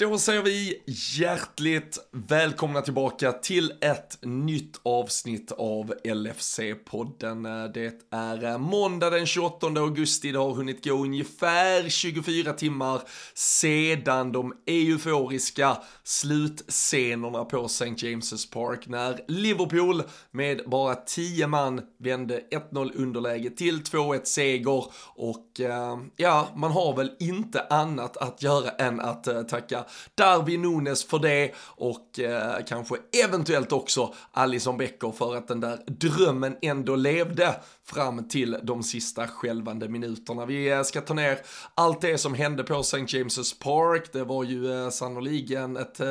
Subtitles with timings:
[0.00, 0.82] Då säger vi
[1.18, 7.68] hjärtligt välkomna tillbaka till ett nytt avsnitt av LFC-podden.
[7.74, 13.02] Det är måndag den 28 augusti, det har hunnit gå ungefär 24 timmar
[13.34, 17.84] sedan de euforiska slutscenerna på St.
[17.84, 22.40] James' Park när Liverpool med bara 10 man vände
[22.72, 28.70] 1-0 underläge till 2-1 seger och eh, ja, man har väl inte annat att göra
[28.70, 29.84] än att eh, tacka
[30.14, 35.78] Darwin Nunes för det och eh, kanske eventuellt också Alison Becker för att den där
[35.86, 40.46] drömmen ändå levde fram till de sista skälvande minuterna.
[40.46, 41.38] Vi eh, ska ta ner
[41.74, 42.96] allt det som hände på St.
[42.96, 44.12] James's Park.
[44.12, 46.08] Det var ju eh, sannoliken ett, eh,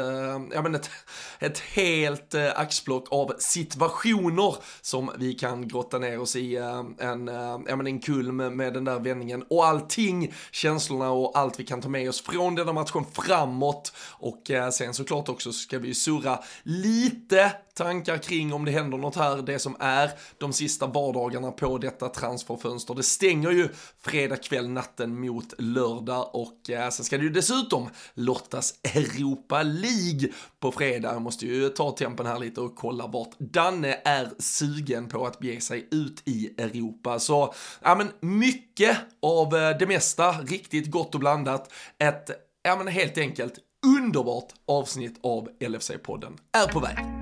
[0.53, 0.89] ja, men ett,
[1.39, 6.55] ett helt axplock av situationer som vi kan grotta ner oss i.
[6.99, 7.27] En,
[7.67, 11.81] ja, men en kulm med, den där vändningen och allting, känslorna och allt vi kan
[11.81, 13.93] ta med oss från denna matchen framåt.
[14.09, 19.41] Och sen såklart också ska vi surra lite tankar kring om det händer något här,
[19.41, 22.95] det som är de sista vardagarna på detta transferfönster.
[22.95, 27.89] Det stänger ju fredag kväll natten mot lördag och eh, sen ska det ju dessutom
[28.13, 31.13] lottas Europa League på fredag.
[31.13, 35.39] Jag måste ju ta tempen här lite och kolla vart Danne är sugen på att
[35.39, 37.19] bege sig ut i Europa.
[37.19, 41.73] Så, ja men mycket av eh, det mesta, riktigt gott och blandat.
[41.97, 42.29] Ett,
[42.63, 43.53] ja men helt enkelt
[43.97, 47.18] underbart avsnitt av LFC-podden är på väg.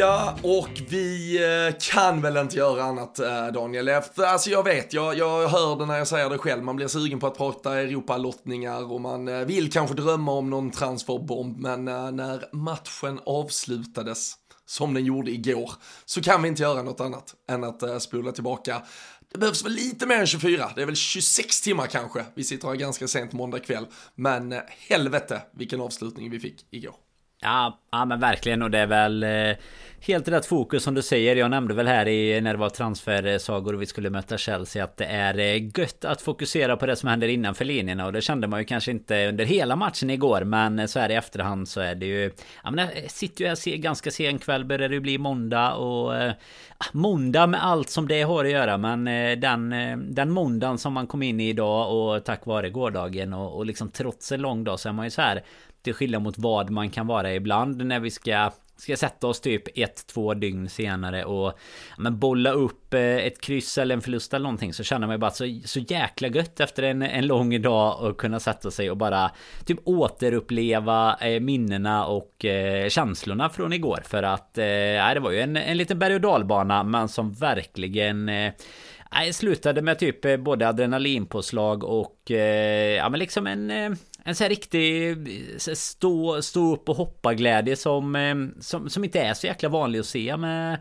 [0.00, 3.88] Ja, och vi eh, kan väl inte göra annat eh, Daniel.
[3.88, 6.62] Eh, alltså jag vet, jag, jag hör det när jag säger det själv.
[6.62, 11.58] Man blir sugen på att prata Europalottningar och man vill kanske drömma om någon transferbomb.
[11.58, 14.34] Men när matchen avslutades,
[14.66, 15.72] som den gjorde igår,
[16.04, 18.82] så kan vi inte göra något annat än att spola tillbaka.
[19.32, 22.24] Det behövs väl lite mer än 24, det är väl 26 timmar kanske.
[22.34, 23.86] Vi sitter här ganska sent måndag kväll.
[24.14, 24.54] Men
[24.88, 26.94] helvete vilken avslutning vi fick igår.
[27.40, 28.62] Ja, ja men verkligen.
[28.62, 29.56] Och det är väl eh,
[30.02, 31.36] Helt rätt fokus som du säger.
[31.36, 34.96] Jag nämnde väl här i när det var transfersagor och vi skulle möta Chelsea Att
[34.96, 38.06] det är eh, gött att fokusera på det som händer innanför linjerna.
[38.06, 41.10] Och det kände man ju kanske inte under hela matchen igår Men eh, så här
[41.10, 42.32] i efterhand så är det ju
[42.64, 46.16] Ja men eh, jag sitter ju här ganska sen kväll Börjar det bli måndag och
[46.16, 46.32] eh,
[46.78, 48.78] ah, Måndag med allt som det har att göra.
[48.78, 52.70] Men eh, den, eh, den måndagen som man kom in i idag Och tack vare
[52.70, 55.42] gårdagen och, och liksom trots en lång dag så är man ju så här
[55.82, 59.78] till skillnad mot vad man kan vara ibland när vi ska Ska sätta oss typ
[59.78, 61.58] ett, två dygn senare och
[61.98, 65.18] men bolla upp eh, ett kryss eller en förlust eller någonting så känner man ju
[65.18, 68.96] bara så, så jäkla gött efter en, en lång dag och kunna sätta sig och
[68.96, 69.30] bara
[69.64, 74.64] typ återuppleva eh, minnena och eh, känslorna från igår för att eh,
[75.14, 78.52] det var ju en, en liten berg och dalbana men som verkligen eh,
[79.32, 83.90] slutade med typ eh, både adrenalinpåslag och eh, ja men liksom en eh,
[84.24, 89.04] en sån här riktig eh, stå, stå upp och hoppa glädje som, eh, som, som
[89.04, 90.78] inte är så jäkla vanlig att se med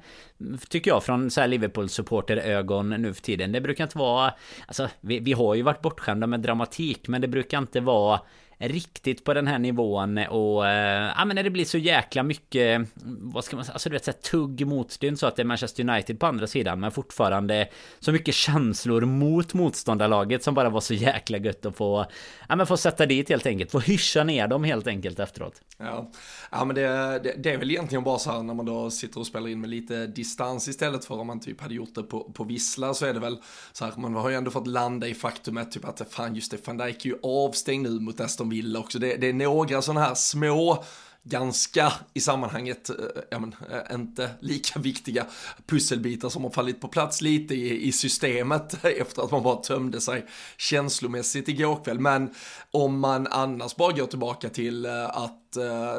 [0.70, 3.52] Tycker jag från så här Liverpool supporter ögon nu för tiden.
[3.52, 4.34] Det brukar inte vara
[4.68, 8.22] Alltså vi, vi har ju varit bortskämda med dramatik men det brukar inte vara
[8.60, 12.88] riktigt på den här nivån och eh, ja men när det blir så jäkla mycket
[13.04, 15.46] vad ska man säga alltså du vet så här, tugg motstånd så att det är
[15.46, 20.82] Manchester United på andra sidan men fortfarande så mycket känslor mot motståndarlaget som bara var
[20.82, 22.06] så jäkla gött att få
[22.50, 25.62] ja men få sätta dit helt enkelt få hyscha ner dem helt enkelt efteråt.
[25.78, 26.12] Ja,
[26.52, 26.88] ja men det,
[27.24, 29.62] det, det är väl egentligen bara så här när man då sitter och spelar in
[29.62, 33.06] med lite distans istället för om man typ hade gjort det på, på vissla så
[33.06, 33.38] är det väl
[33.72, 36.68] så här man har ju ändå fått landa i faktumet typ att fan just det,
[36.68, 39.00] van Dijk är ju avstängd nu mot Aston Villa också.
[39.00, 40.84] Det, det är några sådana här små
[41.24, 42.96] ganska i sammanhanget, eh,
[43.30, 45.26] ja men eh, inte lika viktiga
[45.68, 50.02] pusselbitar som har fallit på plats lite i, i systemet efter att man bara tömde
[50.02, 50.26] sig
[50.58, 52.00] känslomässigt igår kväll.
[52.00, 52.30] Men
[52.72, 55.36] om man annars bara går tillbaka till eh, att,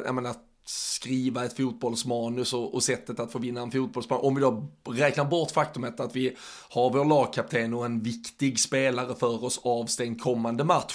[0.05, 0.35] jag menar,
[0.71, 4.21] skriva ett fotbollsmanus och, och sättet att få vinna en fotbollsmatch.
[4.23, 6.37] Om vi då räknar bort faktumet att vi
[6.69, 10.95] har vår lagkapten och en viktig spelare för oss avstängd kommande match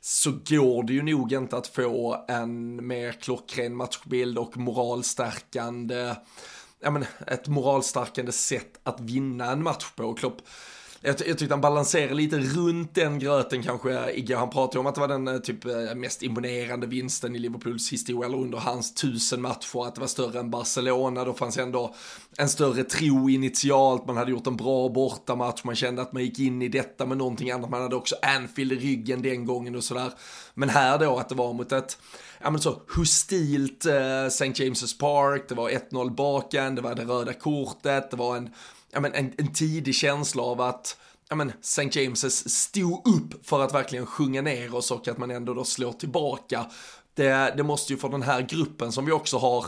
[0.00, 6.14] så går det ju nog inte att få en mer klockren matchbild och moralstärkande,
[6.80, 10.14] ja men ett moralstärkande sätt att vinna en match på.
[10.14, 10.42] Klopp
[11.06, 14.34] jag, jag tyckte han balanserade lite runt den gröten kanske.
[14.36, 17.92] Han pratade om att det var den eh, typ eh, mest imponerande vinsten i Liverpools
[17.92, 21.24] historia, eller under hans tusen matcher, att det var större än Barcelona.
[21.24, 21.94] Då fanns ändå
[22.38, 26.38] en större tro initialt, man hade gjort en bra bortamatch, man kände att man gick
[26.38, 29.84] in i detta med någonting annat, man hade också Anfield i ryggen den gången och
[29.84, 30.12] sådär.
[30.54, 31.98] Men här då, att det var mot ett
[32.42, 34.44] ja men så hostilt eh, St.
[34.44, 38.50] James' Park, det var 1-0 baken, det var det röda kortet, det var en
[38.94, 40.96] ja, men en, en tidig känsla av att
[41.28, 41.82] ja, men St.
[41.82, 45.92] James' stod upp för att verkligen sjunga ner oss och att man ändå då slår
[45.92, 46.66] tillbaka.
[47.14, 49.66] Det, det måste ju för den här gruppen som vi också har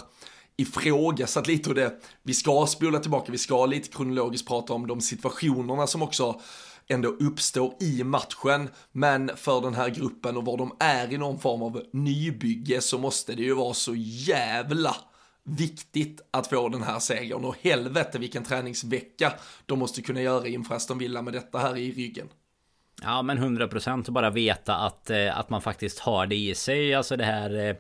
[0.57, 5.01] ifrågasatt lite och det, vi ska spola tillbaka, vi ska lite kronologiskt prata om de
[5.01, 6.41] situationerna som också
[6.89, 11.39] ändå uppstår i matchen, men för den här gruppen och var de är i någon
[11.39, 14.97] form av nybygge så måste det ju vara så jävla
[15.47, 19.33] viktigt att få den här segern och helvete vilken träningsvecka
[19.67, 22.29] de måste kunna göra inför Aston Villa med detta här i ryggen.
[23.03, 26.95] Ja men 100% bara veta att, eh, att man faktiskt har det i sig.
[26.95, 27.77] Alltså det här eh,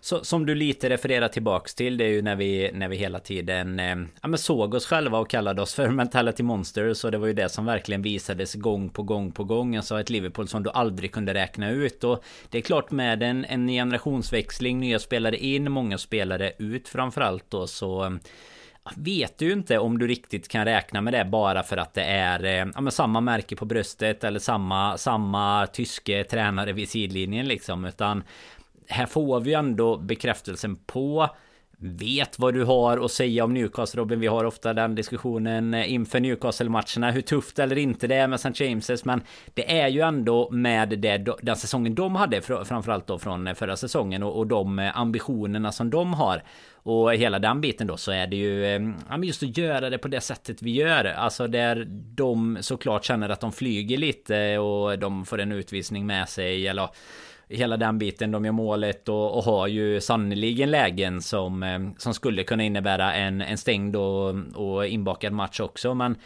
[0.00, 3.18] så, som du lite refererar tillbaks till det är ju när vi, när vi hela
[3.18, 7.18] tiden eh, ja, men såg oss själva och kallade oss för mentality monsters och det
[7.18, 9.76] var ju det som verkligen visades gång på gång på gång.
[9.76, 13.44] Alltså ett Liverpool som du aldrig kunde räkna ut och det är klart med en,
[13.44, 18.18] en generationsväxling, nya spelare in, många spelare ut framförallt då så
[18.96, 22.04] vet du ju inte om du riktigt kan räkna med det bara för att det
[22.04, 27.48] är eh, ja, men samma märke på bröstet eller samma, samma tyske tränare vid sidlinjen
[27.48, 27.84] liksom.
[27.84, 28.22] Utan
[28.88, 31.28] här får vi ändå bekräftelsen på
[31.80, 34.20] vet vad du har att säga om Newcastle Robin.
[34.20, 37.10] Vi har ofta den diskussionen eh, inför Newcastle-matcherna.
[37.10, 38.64] Hur tufft eller inte det är med St.
[38.64, 39.02] James's.
[39.04, 39.20] Men
[39.54, 42.40] det är ju ändå med det, den säsongen de hade.
[42.40, 44.22] Framförallt då från eh, förra säsongen.
[44.22, 46.42] Och, och de eh, ambitionerna som de har.
[46.72, 48.64] Och hela den biten då så är det ju
[49.08, 51.04] ja, just att göra det på det sättet vi gör.
[51.04, 56.28] Alltså där de såklart känner att de flyger lite och de får en utvisning med
[56.28, 56.68] sig.
[56.68, 56.88] Eller
[57.48, 58.30] hela den biten.
[58.30, 63.14] De gör målet och, och har ju sannoliken lägen som, eh, som skulle kunna innebära
[63.14, 65.94] en, en stängd och, och inbakad match också.
[65.94, 66.16] Men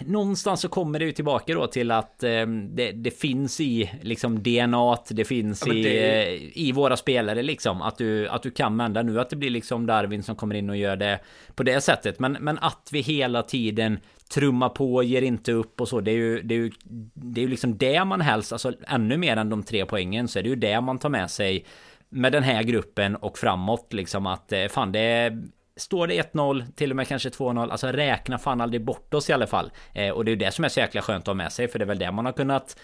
[0.00, 4.42] Någonstans så kommer det ju tillbaka då till att eh, det, det, finns i liksom
[4.42, 5.78] DNA, det finns ja, det...
[5.78, 7.82] i, eh, i våra spelare liksom.
[7.82, 10.70] Att du, att du kan vända nu att det blir liksom Darwin som kommer in
[10.70, 11.20] och gör det
[11.54, 12.18] på det sättet.
[12.18, 16.00] Men, men att vi hela tiden trumma på, ger inte upp och så.
[16.00, 16.72] Det är ju, det är ju,
[17.14, 20.38] det är ju liksom det man helst, alltså ännu mer än de tre poängen, så
[20.38, 21.64] är det ju det man tar med sig
[22.08, 25.38] med den här gruppen och framåt liksom att eh, fan det
[25.78, 29.32] Står det 1-0, till och med kanske 2-0, alltså räkna fan aldrig bort oss i
[29.32, 29.72] alla fall.
[29.92, 31.68] Eh, och det är ju det som är så jäkla skönt att ha med sig,
[31.68, 32.76] för det är väl det man har kunnat,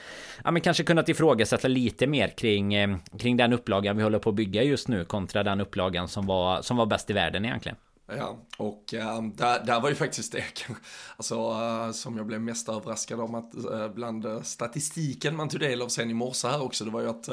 [0.45, 4.31] ja men kanske kunnat ifrågasätta lite mer kring, eh, kring den upplagan vi håller på
[4.31, 7.77] att bygga just nu kontra den upplagan som var, som var bäst i världen egentligen.
[8.07, 10.45] Ja, och äh, där, där var ju faktiskt det
[11.17, 15.83] alltså, äh, som jag blev mest överraskad om att äh, bland statistiken man tog del
[15.83, 17.25] av sen i morse här också, det var ju att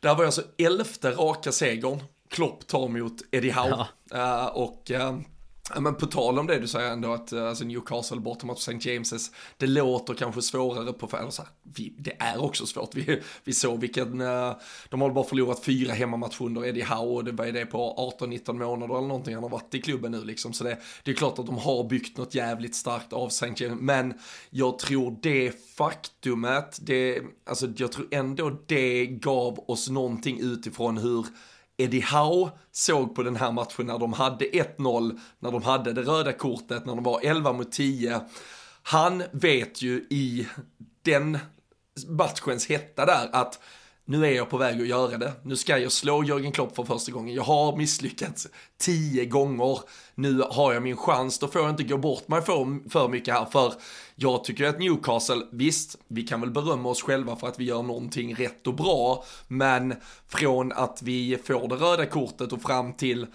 [0.00, 2.00] där var ju alltså elfte raka segern
[2.34, 3.86] Klopp tar mot Eddie Howe.
[4.10, 4.50] Ja.
[4.50, 4.90] och
[5.80, 8.72] men på tal om det du säger ändå att eh, alltså Newcastle borta mot St.
[8.72, 12.94] James's, det låter kanske svårare på, eller så här, vi, det är också svårt.
[12.94, 14.18] Vi, vi såg vilken,
[14.88, 18.52] de har bara förlorat fyra hemmamatcher under Eddie Howe och det var det på 18-19
[18.52, 20.52] månader eller någonting han har varit i klubben nu liksom.
[20.52, 23.52] Så det, det är klart att de har byggt något jävligt starkt av St.
[23.56, 24.14] James, men
[24.50, 31.26] jag tror det faktumet, det, alltså jag tror ändå det gav oss någonting utifrån hur
[31.76, 36.02] Eddie Howe såg på den här matchen när de hade 1-0, när de hade det
[36.02, 38.20] röda kortet, när de var 11 mot 10.
[38.82, 40.48] Han vet ju i
[41.02, 41.38] den
[42.08, 43.60] matchens hetta där att
[44.06, 45.32] nu är jag på väg att göra det.
[45.42, 47.34] Nu ska jag slå Jörgen Klopp för första gången.
[47.34, 49.80] Jag har misslyckats tio gånger.
[50.14, 51.38] Nu har jag min chans.
[51.38, 53.44] Då får jag inte gå bort mig för, för mycket här.
[53.44, 53.74] För
[54.14, 57.82] jag tycker att Newcastle, visst, vi kan väl berömma oss själva för att vi gör
[57.82, 59.24] någonting rätt och bra.
[59.48, 59.94] Men
[60.28, 63.26] från att vi får det röda kortet och fram till,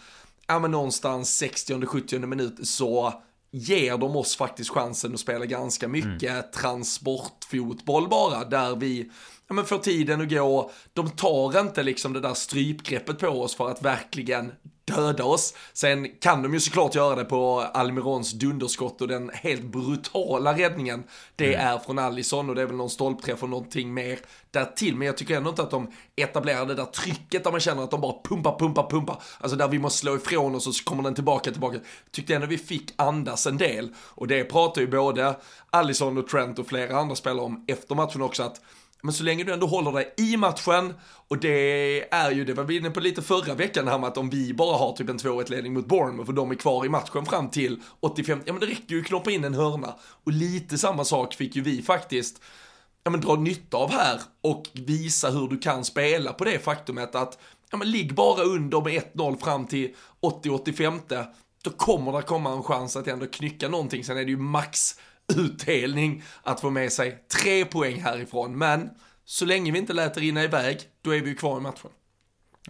[0.48, 3.14] ja men någonstans 60-70 minut så
[3.52, 6.44] ger de oss faktiskt chansen att spela ganska mycket mm.
[6.56, 9.12] transportfotboll bara, där vi
[9.50, 10.72] ja, men får tiden att gå.
[10.94, 14.52] De tar inte liksom det där strypgreppet på oss för att verkligen
[14.96, 15.54] döda oss.
[15.74, 21.04] Sen kan de ju såklart göra det på Almirons dunderskott och den helt brutala räddningen.
[21.36, 21.68] Det mm.
[21.68, 24.20] är från Allison och det är väl någon stolpträff och någonting mer
[24.52, 24.96] därtill.
[24.96, 27.92] Men jag tycker ändå inte att de etablerar det där trycket där man känner att
[27.92, 29.22] de bara pumpar, pumpar, pumpar.
[29.40, 31.80] Alltså där vi måste slå ifrån oss och så kommer den tillbaka, tillbaka.
[32.12, 33.94] Tyckte ändå vi fick andas en del.
[33.98, 35.36] Och det pratar ju både
[35.70, 38.62] Allison och Trent och flera andra spelare om efter matchen också att
[39.02, 40.94] men så länge du ändå håller dig i matchen,
[41.28, 44.18] och det är ju, det var vi inne på lite förra veckan här med att
[44.18, 46.90] om vi bara har typ en 2-1 ledning mot Bournemouth och de är kvar i
[46.90, 49.96] matchen fram till 85, ja men det räcker ju att knoppa in en hörna.
[50.24, 52.42] Och lite samma sak fick ju vi faktiskt,
[53.04, 57.16] ja men dra nytta av här och visa hur du kan spela på det faktumet
[57.16, 57.38] att,
[57.72, 61.26] ja men ligg bara under med 1-0 fram till 80-85,
[61.64, 64.04] då kommer det komma en chans att ändå knycka någonting.
[64.04, 64.96] Sen är det ju max
[65.38, 68.58] utdelning att få med sig tre poäng härifrån.
[68.58, 68.90] Men
[69.26, 71.92] så länge vi inte lät det rinna iväg, då är vi ju kvar i matchen.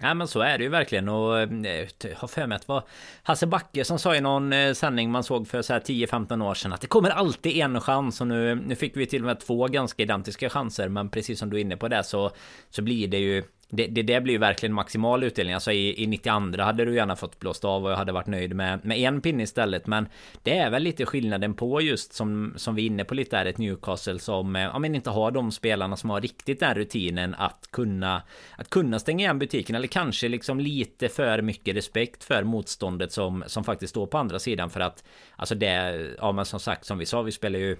[0.01, 2.84] Ja men så är det ju verkligen och jag har för mig att det var
[3.24, 6.54] Hasse Backe som sa i någon eh, sändning man såg för så här 10-15 år
[6.54, 9.39] sedan att det kommer alltid en chans och nu, nu fick vi till och med
[9.39, 12.32] två ganska identiska chanser men precis som du är inne på det så
[12.70, 15.53] så blir det ju det, det, det blir ju verkligen maximal utdelning.
[15.53, 18.55] Alltså i, i 92 hade du gärna fått blåst av och jag hade varit nöjd
[18.55, 19.88] med, med en pinne istället.
[19.88, 20.07] Men
[20.43, 23.45] det är väl lite skillnaden på just som, som vi är inne på lite är
[23.45, 27.35] ett Newcastle som eh, ja, men inte har de spelarna som har riktigt den rutinen
[27.35, 28.21] att kunna
[28.57, 33.43] att kunna stänga igen butiken eller kanske liksom lite för mycket respekt för motståndet som
[33.47, 35.03] som faktiskt står på andra sidan för att
[35.35, 37.77] alltså det ja men som sagt som vi sa vi spelar ju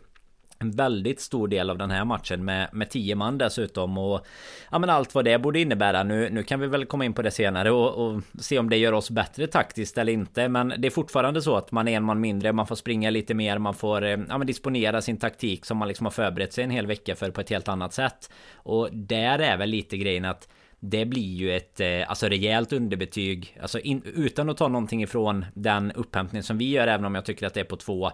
[0.60, 4.26] en väldigt stor del av den här matchen med, med tio man dessutom och
[4.72, 6.04] ja men allt vad det borde innebära.
[6.04, 8.78] Nu nu kan vi väl komma in på det senare och, och, se om det
[8.78, 12.04] gör oss bättre taktiskt eller inte men det är fortfarande så att man är en
[12.04, 15.66] man mindre man får springa lite mer man får eh, ja men disponera sin taktik
[15.66, 18.30] som man liksom har förberett sig en hel vecka för på ett helt annat sätt.
[18.54, 20.48] Och där är väl lite grejen att
[20.80, 25.46] det blir ju ett eh, alltså rejält underbetyg alltså in, utan att ta någonting ifrån
[25.54, 28.12] den upphämtning som vi gör även om jag tycker att det är på två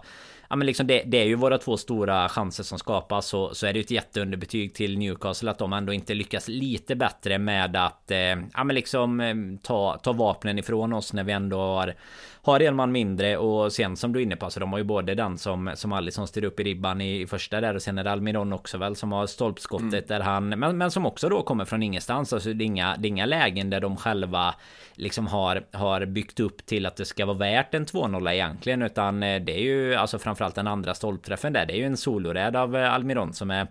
[0.50, 3.66] ja men liksom det, det, är ju våra två stora chanser som skapas så, så
[3.66, 7.76] är det ju ett jätteunderbetyg till Newcastle att de ändå inte lyckas lite bättre med
[7.76, 8.18] att eh,
[8.54, 11.94] ja men liksom eh, ta, ta vapnen ifrån oss när vi ändå har
[12.46, 14.84] har en man mindre och sen som du är inne på så de har ju
[14.84, 17.98] både den som som Alisson styr upp i ribban i, i första där och sen
[17.98, 20.04] är det Almiron också väl som har stolpskottet mm.
[20.06, 23.06] där han men, men som också då kommer från ingenstans alltså det är inga, det
[23.06, 24.54] är inga lägen där de själva
[24.94, 29.22] liksom har har byggt upp till att det ska vara värt en 2-0 egentligen utan
[29.22, 32.56] eh, det är ju alltså framförallt den andra stolpträffen där det är ju en soloräd
[32.56, 33.66] av eh, Almiron som är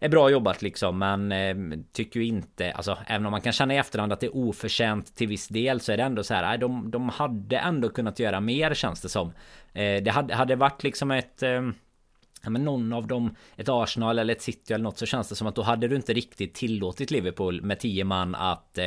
[0.00, 3.74] är bra jobbat liksom men eh, tycker ju inte alltså även om man kan känna
[3.74, 6.58] i efterhand att det är oförtjänt till viss del så är det ändå så här
[6.58, 9.32] de, de hade ändå kunnat göra mer känns det som.
[9.72, 11.62] Eh, det hade, hade varit liksom ett eh,
[12.42, 15.34] ja, men någon av dem, ett Arsenal eller ett City eller något så känns det
[15.34, 18.84] som att då hade du inte riktigt tillåtit Liverpool med tio man att eh,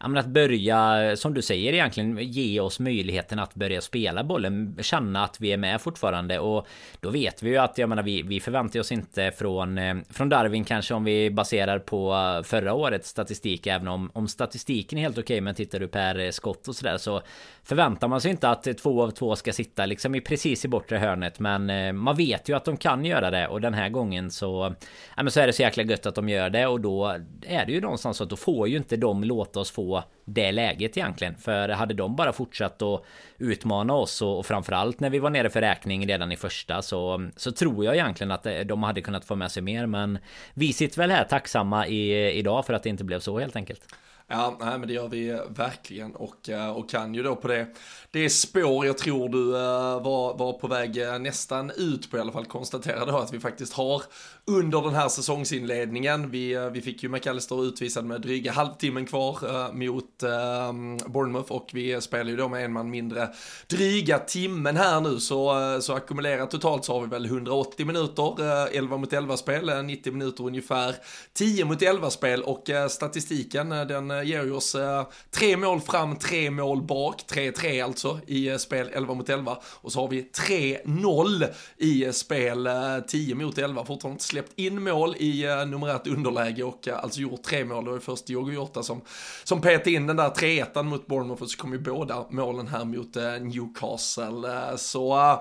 [0.00, 4.78] ja, men att börja som du säger egentligen ge oss möjligheten att börja spela bollen
[4.80, 6.38] känna att vi är med fortfarande.
[6.38, 6.66] Och
[7.00, 10.28] då vet vi ju att jag menar vi, vi förväntar oss inte från eh, från
[10.28, 12.14] Darwin kanske om vi baserar på
[12.44, 16.30] förra årets statistik även om, om statistiken är helt okej okay, men tittar du per
[16.30, 17.22] skott och sådär så
[17.62, 20.96] förväntar man sig inte att två av två ska sitta liksom i precis i bortre
[20.96, 21.38] hörnet.
[21.38, 23.48] Men eh, man vet ju att de kan kan göra det.
[23.48, 24.74] Och den här gången så
[25.16, 26.66] ja, men så är det så jäkla gött att de gör det.
[26.66, 27.16] Och då
[27.46, 30.52] är det ju någonstans så att då får ju inte de låta oss få det
[30.52, 31.34] läget egentligen.
[31.34, 33.04] För hade de bara fortsatt att
[33.38, 37.30] utmana oss och, och framförallt när vi var nere för räkning redan i första så
[37.36, 39.86] så tror jag egentligen att eh, de hade kunnat få med sig mer.
[39.86, 40.18] Men
[40.54, 43.82] vi sitter väl här tacksamma i, idag för att det inte blev så helt enkelt.
[44.30, 46.16] Ja, nej, men det gör vi eh, verkligen.
[46.16, 47.66] Och, eh, och kan ju då på det,
[48.10, 52.32] det spår jag tror du eh, var, var på väg nästan ut på i alla
[52.32, 54.02] fall konstatera då att vi faktiskt har
[54.46, 56.30] under den här säsongsinledningen.
[56.30, 61.52] Vi, vi fick ju McAllister utvisad med dryga halvtimmen kvar mot äh, Bournemouth.
[61.52, 63.28] Och vi spelar ju då med en man mindre
[63.66, 65.20] dryga timmen här nu.
[65.20, 69.84] Så, så ackumulerat totalt så har vi väl 180 minuter, äh, 11 mot 11 spel,
[69.84, 70.94] 90 minuter ungefär,
[71.32, 72.42] 10 mot 11 spel.
[72.42, 77.24] Och äh, statistiken den Eh, ger ju oss eh, tre mål fram, tre mål bak,
[77.28, 79.58] 3-3 alltså i eh, spel 11 mot 11.
[79.64, 81.46] Och så har vi 3-0
[81.76, 82.68] i spel
[83.08, 83.84] 10 mot 11.
[83.84, 87.84] Fortfarande inte släppt in mål i numerärt underläge och alltså gjort tre mål.
[87.84, 89.00] Det var ju först Diogo Jota som,
[89.44, 92.84] som petade in den där 3-1 mot Bournemouth och så kom ju båda målen här
[92.84, 94.78] mot Newcastle.
[94.78, 95.38] Så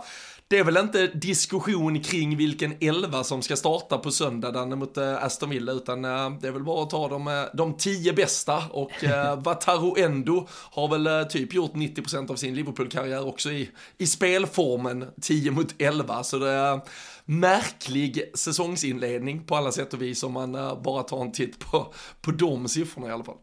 [0.50, 5.24] det är väl inte diskussion kring vilken elva som ska starta på söndagen mot äh,
[5.24, 8.64] Aston Villa, utan äh, det är väl bara att ta de, äh, de tio bästa
[8.72, 8.92] och
[9.38, 15.52] Wataru Endo har väl typ gjort 90% av sin Liverpool-karriär också i, i spelformen 10
[15.52, 16.82] mot 11, så det är
[17.26, 20.52] märklig säsongsinledning på alla sätt och vis om man
[20.84, 23.38] bara tar en titt på, på de siffrorna i alla fall.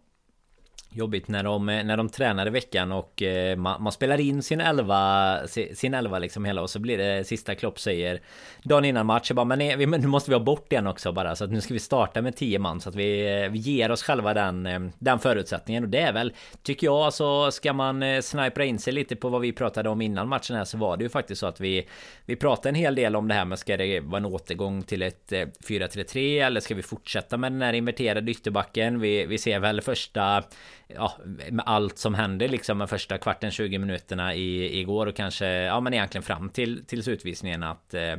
[0.97, 4.43] Jobbigt när de, eh, när de tränar i veckan och eh, man, man, spelar in
[4.43, 5.41] sin elva
[5.75, 8.21] Sin elva liksom hela och så blir det sista Klopp säger
[8.63, 9.31] Dagen innan match.
[9.31, 11.51] Jag bara men, nej, men nu måste vi ha bort den också bara Så att
[11.51, 14.35] nu ska vi starta med 10 man så att vi, eh, vi ger oss själva
[14.35, 15.85] den Den förutsättningen.
[15.85, 16.33] Och det är väl
[16.63, 20.29] Tycker jag alltså ska man snipra in sig lite på vad vi pratade om innan
[20.29, 21.89] matchen här så var det ju faktiskt så att vi
[22.27, 25.03] Vi pratade en hel del om det här med ska det vara en återgång till
[25.03, 29.01] ett 4-3-3 eller ska vi fortsätta med den här inverterade ytterbacken?
[29.01, 30.45] Vi, vi ser väl första
[30.87, 31.13] ja,
[31.51, 35.81] med allt som hände liksom med första kvarten 20 minuterna i, igår och kanske ja
[35.81, 38.17] men egentligen fram till, tills utvisningen att eh,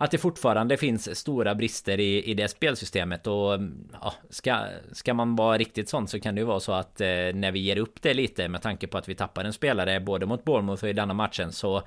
[0.00, 3.26] att det fortfarande finns stora brister i, i det spelsystemet.
[3.26, 3.60] Och
[3.92, 7.06] ja, ska, ska man vara riktigt sån så kan det ju vara så att eh,
[7.34, 10.26] när vi ger upp det lite med tanke på att vi tappar en spelare både
[10.26, 11.82] mot Bournemouth och i denna matchen så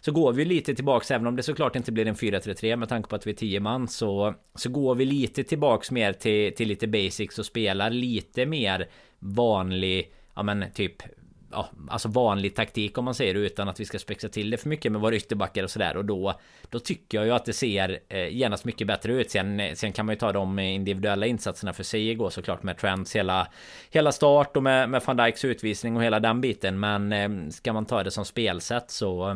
[0.00, 3.08] så går vi lite tillbaks även om det såklart inte blir en 4-3-3 med tanke
[3.08, 6.68] på att vi är 10 man så så går vi lite tillbaks mer till, till
[6.68, 8.88] lite basics och spelar lite mer
[9.18, 11.02] vanlig ja men typ
[11.50, 14.56] ja, alltså vanlig taktik om man säger det utan att vi ska spexa till det
[14.56, 15.96] för mycket med våra ytterbackar och sådär.
[15.96, 19.30] Och då då tycker jag ju att det ser eh, genast mycket bättre ut.
[19.30, 23.16] Sen sen kan man ju ta de individuella insatserna för sig igår såklart med Trents
[23.16, 23.48] hela
[23.90, 26.80] hela start och med, med van Dijks utvisning och hela den biten.
[26.80, 29.34] Men eh, ska man ta det som spelsätt så eh,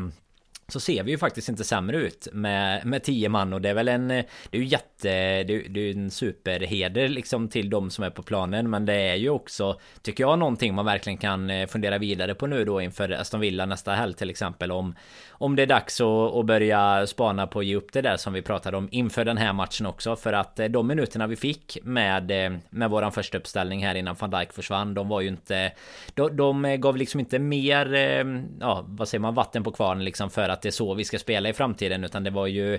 [0.70, 3.52] så ser vi ju faktiskt inte sämre ut med, med tio man.
[3.52, 5.08] Och det är väl en Det är ju jätte
[5.42, 8.70] det är, det är en superheder liksom till de som är på planen.
[8.70, 12.46] Men det är ju också Tycker jag någonting man verkligen kan eh, fundera vidare på
[12.46, 14.94] nu då inför Aston Villa nästa helg till exempel om
[15.42, 18.32] om det är dags att, att börja spana på att ge upp det där som
[18.32, 20.16] vi pratade om inför den här matchen också.
[20.16, 24.16] För att eh, de minuterna vi fick med eh, Med våran första uppställning här innan
[24.18, 25.72] van Dijk försvann de var ju inte
[26.14, 28.24] De, de gav liksom inte mer eh,
[28.60, 31.18] Ja vad säger man vatten på kvarn liksom för att det är så vi ska
[31.18, 32.04] spela i framtiden.
[32.04, 32.78] Utan det var ju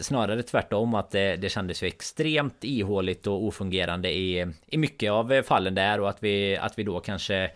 [0.00, 5.42] Snarare tvärtom att det, det kändes ju extremt ihåligt och ofungerande i, i mycket av
[5.42, 6.00] fallen där.
[6.00, 7.50] Och att vi, att vi då kanske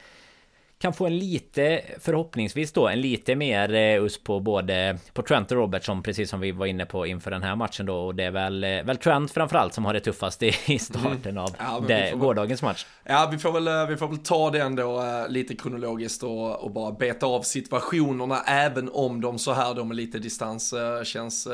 [0.78, 5.50] kan få en lite förhoppningsvis då en lite mer eh, us på både på Trent
[5.50, 8.24] och Robertson precis som vi var inne på inför den här matchen då och det
[8.24, 11.44] är väl eh, väl Trent framförallt som har det tuffast i, i starten mm.
[11.44, 12.86] av ja, det, gårdagens match.
[13.04, 16.70] Ja, vi får väl eh, vi får väl ta det ändå lite kronologiskt och, och
[16.70, 21.48] bara beta av situationerna även om de så här då med lite distans känns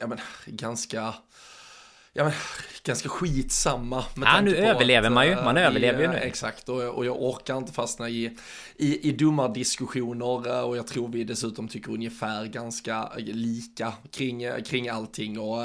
[0.00, 1.14] ja men ganska
[2.16, 2.32] ja, men,
[2.86, 4.04] ganska skitsamma.
[4.14, 5.34] Med ja, nu överlever att, man ju.
[5.34, 6.16] Man överlever ju nu.
[6.16, 8.36] Exakt, och, och jag orkar inte fastna i,
[8.76, 14.88] i, i dumma diskussioner och jag tror vi dessutom tycker ungefär ganska lika kring, kring
[14.88, 15.38] allting.
[15.38, 15.58] Och,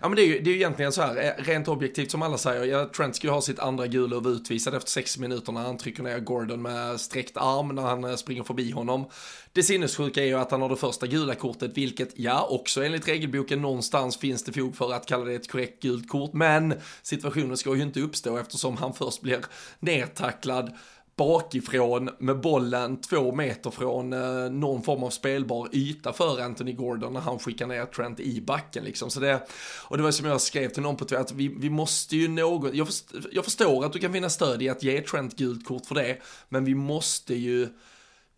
[0.00, 2.64] ja, men det är ju det är egentligen så här, rent objektivt som alla säger,
[2.64, 5.60] ja, Trent ska ju ha sitt andra gula och vara utvisad efter sex minuter när
[5.60, 9.06] han trycker ner Gordon med sträckt arm när han springer förbi honom.
[9.58, 13.08] Det sinnessjuka är ju att han har det första gula kortet, vilket ja, också enligt
[13.08, 17.56] regelboken någonstans finns det fog för att kalla det ett korrekt gult kort, men situationen
[17.56, 19.44] ska ju inte uppstå eftersom han först blir
[19.80, 20.72] nedtacklad
[21.16, 27.12] bakifrån med bollen två meter från eh, någon form av spelbar yta för Anthony Gordon
[27.12, 29.10] när han skickar ner Trent i backen liksom.
[29.10, 29.48] Så det,
[29.84, 32.28] och det var som jag skrev till någon på Twitter att vi, vi måste ju
[32.28, 35.66] något, jag, först, jag förstår att du kan finna stöd i att ge Trent gult
[35.66, 36.16] kort för det,
[36.48, 37.68] men vi måste ju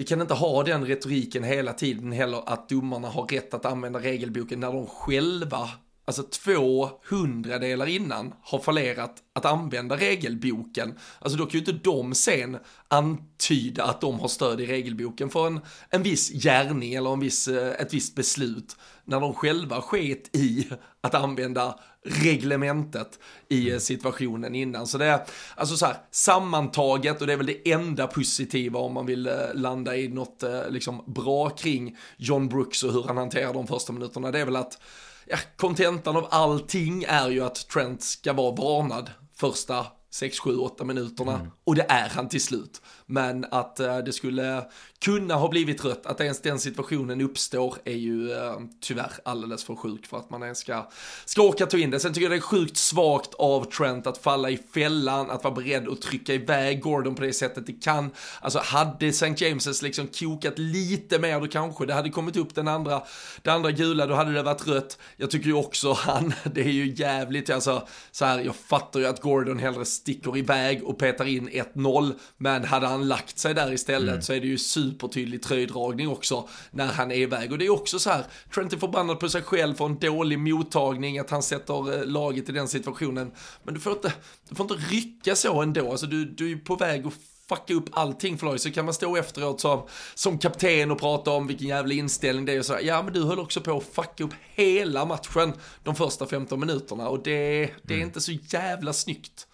[0.01, 3.99] vi kan inte ha den retoriken hela tiden heller att domarna har rätt att använda
[3.99, 5.71] regelboken när de själva,
[6.05, 10.95] alltså två hundradelar innan, har fallerat att använda regelboken.
[11.19, 12.59] Alltså då kan ju inte de sen
[12.89, 15.61] antyda att de har stöd i regelboken för en,
[15.91, 18.77] en viss gärning eller en viss, eh, ett visst beslut
[19.11, 20.69] när de själva sket i
[21.01, 23.19] att använda reglementet
[23.49, 23.81] i mm.
[23.81, 24.87] situationen innan.
[24.87, 25.21] Så det är
[25.55, 29.35] alltså så här sammantaget och det är väl det enda positiva om man vill eh,
[29.55, 33.93] landa i något eh, liksom bra kring John Brooks och hur han hanterar de första
[33.93, 34.31] minuterna.
[34.31, 34.79] Det är väl att
[35.27, 40.85] ja, kontentan av allting är ju att Trent ska vara varnad första 6, 7, 8
[40.85, 41.51] minuterna mm.
[41.65, 42.83] och det är han till slut.
[43.11, 44.65] Men att eh, det skulle
[45.05, 49.75] kunna ha blivit rött, att ens den situationen uppstår är ju eh, tyvärr alldeles för
[49.75, 50.91] sjuk för att man ens ska,
[51.25, 52.01] ska orka ta in det.
[52.01, 55.55] Sen tycker jag det är sjukt svagt av Trent att falla i fällan, att vara
[55.55, 58.11] beredd att trycka iväg Gordon på det sättet det kan.
[58.41, 59.27] Alltså hade St.
[59.27, 63.03] James's liksom kokat lite mer då kanske det hade kommit upp den andra,
[63.43, 64.99] det andra gula, då hade det varit rött.
[65.17, 69.07] Jag tycker ju också han, det är ju jävligt, alltså så här, jag fattar ju
[69.07, 73.55] att Gordon hellre sticker iväg och petar in 1-0, men hade han han lagt sig
[73.55, 74.23] där istället mm.
[74.23, 77.53] så är det ju supertydlig tröjdragning också när han är iväg.
[77.53, 80.39] Och det är också så här, Trent är förbannad på sig själv för en dålig
[80.39, 83.33] mottagning, att han sätter eh, laget i den situationen.
[83.63, 84.13] Men du får inte,
[84.49, 87.15] du får inte rycka så ändå, alltså du, du är på väg att
[87.49, 88.63] fucka upp allting för laget.
[88.63, 89.83] Så kan man stå efteråt som,
[90.15, 92.79] som kapten och prata om vilken jävla inställning det är och så.
[92.83, 95.53] Ja, men du höll också på att fucka upp hela matchen
[95.85, 98.09] de första 15 minuterna och det, det är mm.
[98.09, 99.47] inte så jävla snyggt.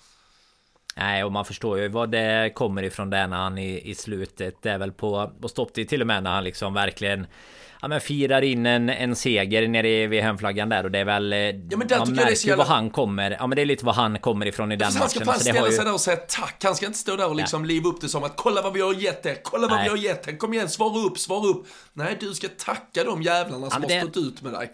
[0.99, 4.63] Nej, och man förstår ju vad det kommer ifrån där när han i, i slutet.
[4.63, 7.27] Det är väl på, på stopptid till och med när han liksom verkligen
[7.83, 11.33] ja, men firar in en, en seger nere vid hemflaggan där och det är väl...
[11.71, 12.57] Ja, men man märker ju jävla...
[12.57, 13.31] vad han kommer.
[13.31, 15.01] Ja men det är lite vad han kommer ifrån i den matchen.
[15.01, 16.65] Han ska fan ställa sig där och säga tack.
[16.65, 17.69] Han ska inte stå där och liksom ja.
[17.69, 19.85] liva upp det som att kolla vad vi har gett er, kolla vad Nej.
[19.85, 21.67] vi har gett er, kom igen, svara upp, svara upp.
[21.93, 24.73] Nej, du ska tacka de jävlarna som ja, har stått ut med dig.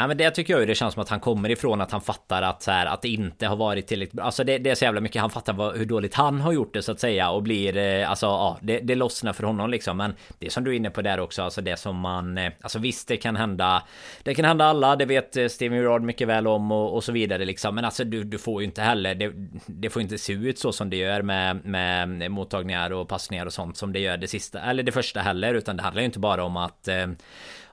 [0.00, 2.00] Ja men det tycker jag ju det känns som att han kommer ifrån att han
[2.00, 4.24] fattar att så här att det inte har varit tillräckligt bra.
[4.24, 6.74] Alltså det, det är så jävla mycket han fattar vad, hur dåligt han har gjort
[6.74, 9.96] det så att säga och blir eh, alltså ja det, det lossnar för honom liksom.
[9.96, 12.78] Men det som du är inne på där också alltså det som man eh, alltså
[12.78, 13.82] visst det kan hända.
[14.22, 14.96] Det kan hända alla.
[14.96, 17.74] Det vet eh, Steven Gerard mycket väl om och, och, så vidare liksom.
[17.74, 19.14] Men alltså du, du får ju inte heller.
[19.14, 19.32] Det,
[19.66, 23.52] det får inte se ut så som det gör med med mottagningar och passningar och
[23.52, 26.18] sånt som det gör det sista eller det första heller, utan det handlar ju inte
[26.18, 26.88] bara om att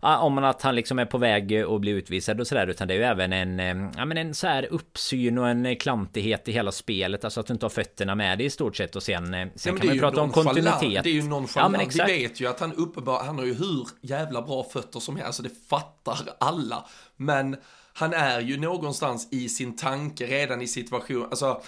[0.02, 2.98] om att han liksom är på väg att bli utvisad och sådär utan det är
[2.98, 3.60] ju även en
[3.98, 7.54] ja men en så här uppsyn och en klantighet i hela spelet alltså att du
[7.54, 10.02] inte har fötterna med dig i stort sett och sen sen ja, kan man ju
[10.02, 11.04] prata om kontinuitet.
[11.04, 11.96] Det är ju nonchalant.
[11.96, 12.06] Ja.
[12.08, 15.28] Vi vet ju att han uppenbar han har ju hur jävla bra fötter som helst
[15.28, 17.58] alltså det fattar alla men
[17.94, 21.62] han är ju någonstans i sin tanke redan i situation alltså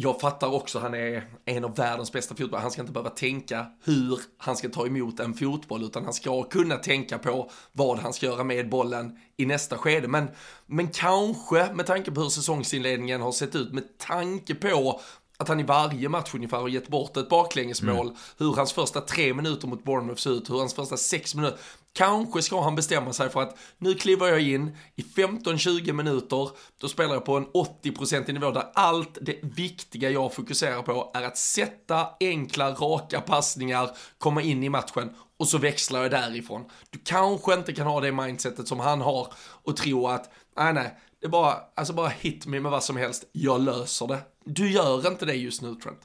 [0.00, 2.62] jag fattar också, han är en av världens bästa fotbollare.
[2.62, 6.42] Han ska inte behöva tänka hur han ska ta emot en fotboll, utan han ska
[6.42, 10.08] kunna tänka på vad han ska göra med bollen i nästa skede.
[10.08, 10.28] Men,
[10.66, 15.00] men kanske med tanke på hur säsongsinledningen har sett ut, med tanke på
[15.38, 18.16] att han i varje match ungefär har gett bort ett baklängesmål, mm.
[18.38, 21.58] hur hans första tre minuter mot Bournemouth ser ut, hur hans första sex minuter,
[21.92, 26.88] Kanske ska han bestämma sig för att nu kliver jag in i 15-20 minuter, då
[26.88, 31.38] spelar jag på en 80% nivå där allt det viktiga jag fokuserar på är att
[31.38, 36.64] sätta enkla, raka passningar, komma in i matchen och så växlar jag därifrån.
[36.90, 40.98] Du kanske inte kan ha det mindsetet som han har och tro att, nej nej,
[41.20, 44.18] det är bara, alltså bara hit me med vad som helst, jag löser det.
[44.50, 46.00] Du gör inte det just nu Trent.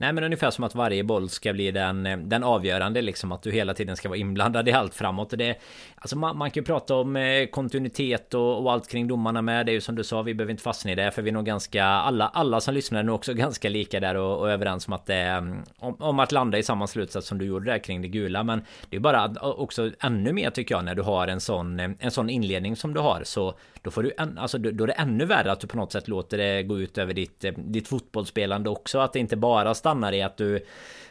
[0.00, 3.42] Nej men ungefär som att varje boll ska bli den, eh, den avgörande liksom att
[3.42, 5.32] du hela tiden ska vara inblandad i allt framåt.
[5.32, 5.58] Och det
[5.96, 9.66] Alltså man, man kan ju prata om eh, kontinuitet och, och, allt kring domarna med.
[9.66, 11.34] Det är ju som du sa vi behöver inte fastna i det för vi är
[11.34, 14.86] nog ganska alla, alla som lyssnar är nog också ganska lika där och, och överens
[14.86, 15.38] om att det eh,
[15.78, 18.44] om, om, att landa i samma slutsats som du gjorde där kring det gula.
[18.44, 22.10] Men det är bara också ännu mer tycker jag när du har en sån en
[22.10, 25.52] sån inledning som du har så då får du alltså då är det ännu värre
[25.52, 28.98] att du på något sätt låter det gå ut över ditt eh, ditt fotbollsspelande också.
[28.98, 30.64] Att det inte bara stannar i att du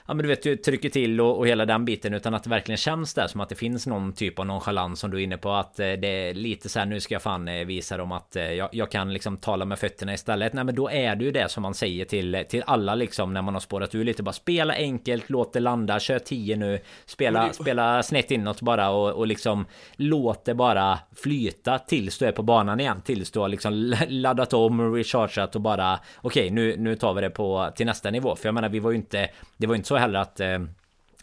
[0.08, 2.50] ja men du vet, du trycker till och, och hela den biten utan att det
[2.50, 5.38] verkligen känns där som att det finns någon typ av nonchalans som du är inne
[5.38, 8.12] på att eh, det är lite så här nu ska jag fan eh, visa dem
[8.12, 10.54] att eh, jag, jag, kan liksom tala med fötterna istället.
[10.54, 13.42] Nej men då är det ju det som man säger till, till alla liksom när
[13.42, 17.54] man har spårat ur lite bara spela enkelt, låt det landa, kör 10 nu, spela,
[17.54, 19.66] spela snett inåt bara och, och liksom
[19.96, 24.54] låt det bara flyta tills du är på banan igen, tills du har liksom laddat
[24.54, 28.36] om, rechargeat och bara okej okay, nu, nu tar vi det på till nästa nivå.
[28.36, 30.60] För jag menar vi var ju inte, det var inte så heller att eh,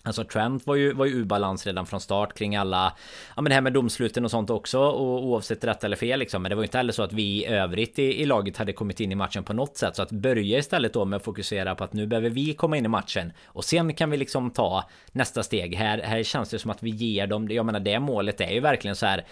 [0.07, 2.93] Alltså Trent var ju, var ju ur balans redan från start kring alla
[3.37, 6.43] Ja men det här med domsluten och sånt också och oavsett rätt eller fel liksom.
[6.43, 8.73] Men det var ju inte heller så att vi i övrigt i, i laget hade
[8.73, 9.97] kommit in i matchen på något sätt.
[9.97, 12.85] Så att börja istället då med att fokusera på att nu behöver vi komma in
[12.85, 15.75] i matchen Och sen kan vi liksom ta nästa steg.
[15.75, 18.61] Här, här känns det som att vi ger dem Jag menar det målet är ju
[18.61, 19.25] verkligen så här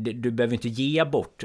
[0.00, 1.44] du behöver inte ge bort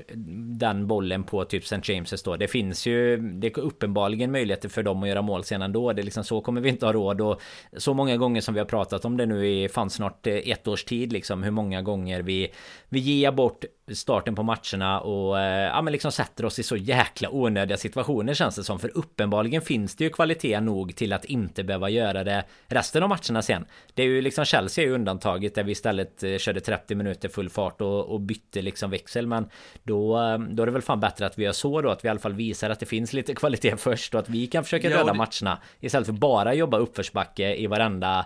[0.60, 1.76] den bollen på typ St.
[1.94, 2.36] James' då.
[2.36, 5.94] Det finns ju det är uppenbarligen möjligheter för dem att göra mål sen ändå.
[5.94, 7.41] Det är liksom så kommer vi inte ha råd och
[7.78, 10.84] så många gånger som vi har pratat om det nu i fanns snart ett års
[10.84, 12.52] tid liksom hur många gånger vi
[12.89, 16.78] vi ger bort starten på matcherna och eh, ja men liksom sätter oss i så
[16.78, 21.26] jäkla onödiga situationer känns det som för uppenbarligen finns det ju kvalitet nog till att
[21.26, 23.65] inte behöva göra det resten av matcherna sen.
[23.93, 27.30] Det är ju liksom Chelsea är ju undantaget där vi istället eh, körde 30 minuter
[27.30, 29.50] full fart och, och bytte liksom växel men
[29.84, 32.08] då, eh, då är det väl fan bättre att vi gör så då att vi
[32.08, 34.89] i alla fall visar att det finns lite kvalitet först och att vi kan försöka
[34.89, 35.13] döda ja, det...
[35.13, 38.26] matcherna istället för bara jobba uppförsbacke i varenda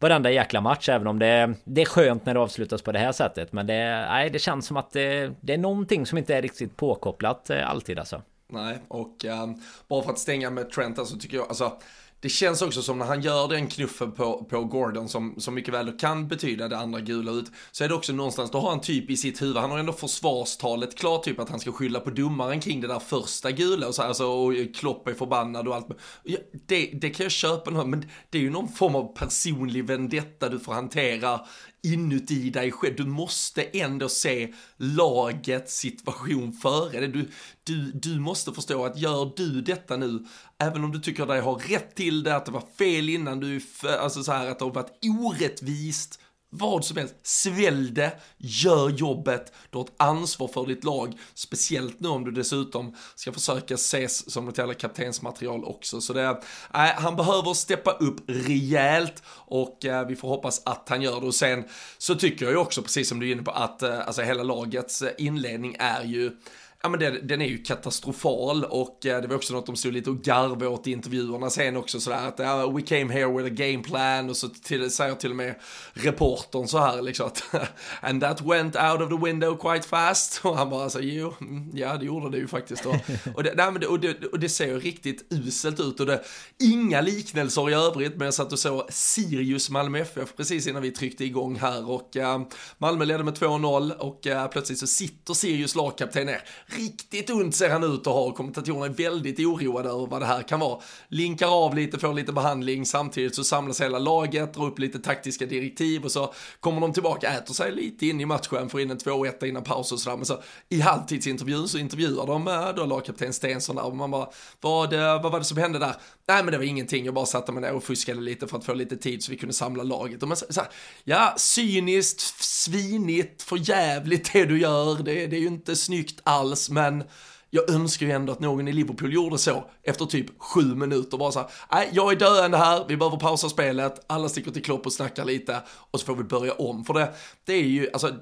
[0.00, 3.12] varenda jäkla match även om det, det är skönt när det avslutas på det här
[3.12, 3.52] sättet.
[3.52, 6.76] Men det, nej, det känns som att det, det är någonting som inte är riktigt
[6.76, 8.22] påkopplat eh, alltid alltså.
[8.48, 11.72] Nej, och um, bara för att stänga med Trent, alltså tycker jag, alltså
[12.20, 15.74] det känns också som när han gör den knuffen på, på Gordon som, som mycket
[15.74, 17.52] väl kan betyda det andra gula ut.
[17.70, 19.92] Så är det också någonstans, då har han typ i sitt huvud, han har ändå
[19.92, 23.94] försvarstalet klart typ att han ska skylla på domaren kring det där första gula och
[23.94, 25.86] så här, alltså, och Klopp är förbannad och allt.
[26.22, 30.48] Ja, det, det kan jag köpa, men det är ju någon form av personlig vendetta
[30.48, 31.40] du får hantera
[31.82, 32.96] inuti dig själv.
[32.96, 37.06] Du måste ändå se lagets situation före det.
[37.06, 37.28] Du,
[37.64, 40.24] du, du måste förstå att gör du detta nu,
[40.58, 43.60] även om du tycker dig ha rätt till det, att det var fel innan, du,
[44.00, 47.14] alltså så här att det har varit orättvist, vad som helst.
[47.22, 52.30] Svälj det, gör jobbet, du har ett ansvar för ditt lag, speciellt nu om du
[52.30, 56.00] dessutom ska försöka ses som något jävla kaptensmaterial också.
[56.00, 56.36] Så det, äh,
[56.74, 61.26] han behöver steppa upp rejält och äh, vi får hoppas att han gör det.
[61.26, 61.64] Och sen
[61.98, 64.42] så tycker jag ju också, precis som du är inne på, att äh, alltså hela
[64.42, 66.36] lagets inledning är ju
[66.82, 69.92] ja men det, den är ju katastrofal och eh, det var också något de stod
[69.92, 73.54] lite och garvade åt i intervjuerna sen också sådär att we came here with a
[73.54, 74.30] game plan.
[74.30, 75.54] Och så till, säger till och med
[75.92, 77.42] reportern så här liksom att
[78.00, 80.40] and that went out of the window quite fast.
[80.44, 82.96] Och han bara så jo, mm, ja det gjorde det ju faktiskt och,
[83.34, 86.06] och, det, nej, men det, och, det, och det ser ju riktigt uselt ut och
[86.06, 86.24] det,
[86.58, 90.90] inga liknelser i övrigt men jag satt och såg Sirius Malmö FF precis innan vi
[90.90, 92.42] tryckte igång här och uh,
[92.78, 96.42] Malmö ledde med 2-0 och uh, plötsligt så sitter Sirius lagkapten ner
[96.76, 98.20] Riktigt ont ser han ut att ha.
[98.20, 100.80] och Kommentatorerna är väldigt oroade över vad det här kan vara.
[101.08, 102.86] Linkar av lite, får lite behandling.
[102.86, 107.28] Samtidigt så samlas hela laget, drar upp lite taktiska direktiv och så kommer de tillbaka,
[107.32, 110.16] äter sig lite in i matchen, får in en 2-1 innan paus och sådär.
[110.16, 114.28] Men så i halvtidsintervjun så intervjuar de eh, då lagkapten Stensson där och man bara,
[114.60, 115.94] vad, vad var det som hände där?
[116.28, 118.64] Nej men det var ingenting, jag bara satte mig ner och fuskade lite för att
[118.64, 120.22] få lite tid så vi kunde samla laget.
[120.22, 120.70] Och man så här,
[121.04, 126.59] ja, cyniskt, svinigt, för jävligt det du gör, det, det är ju inte snyggt alls,
[126.68, 127.04] men
[127.50, 131.18] jag önskar ju ändå att någon i Liverpool gjorde så efter typ sju minuter.
[131.18, 134.86] Bara så nej, jag är döende här, vi behöver pausa spelet, alla sticker till Klopp
[134.86, 136.84] och snackar lite och så får vi börja om.
[136.84, 137.12] För det,
[137.44, 138.14] det är ju, alltså,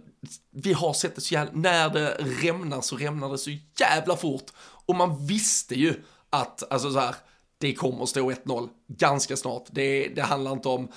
[0.51, 4.47] vi har sett det så jävla, när det rämnar så rämnar det så jävla fort.
[4.87, 5.95] Och man visste ju
[6.31, 7.15] att, alltså så här,
[7.59, 9.65] det kommer stå 1-0 ganska snart.
[9.71, 10.89] Det, det handlar inte om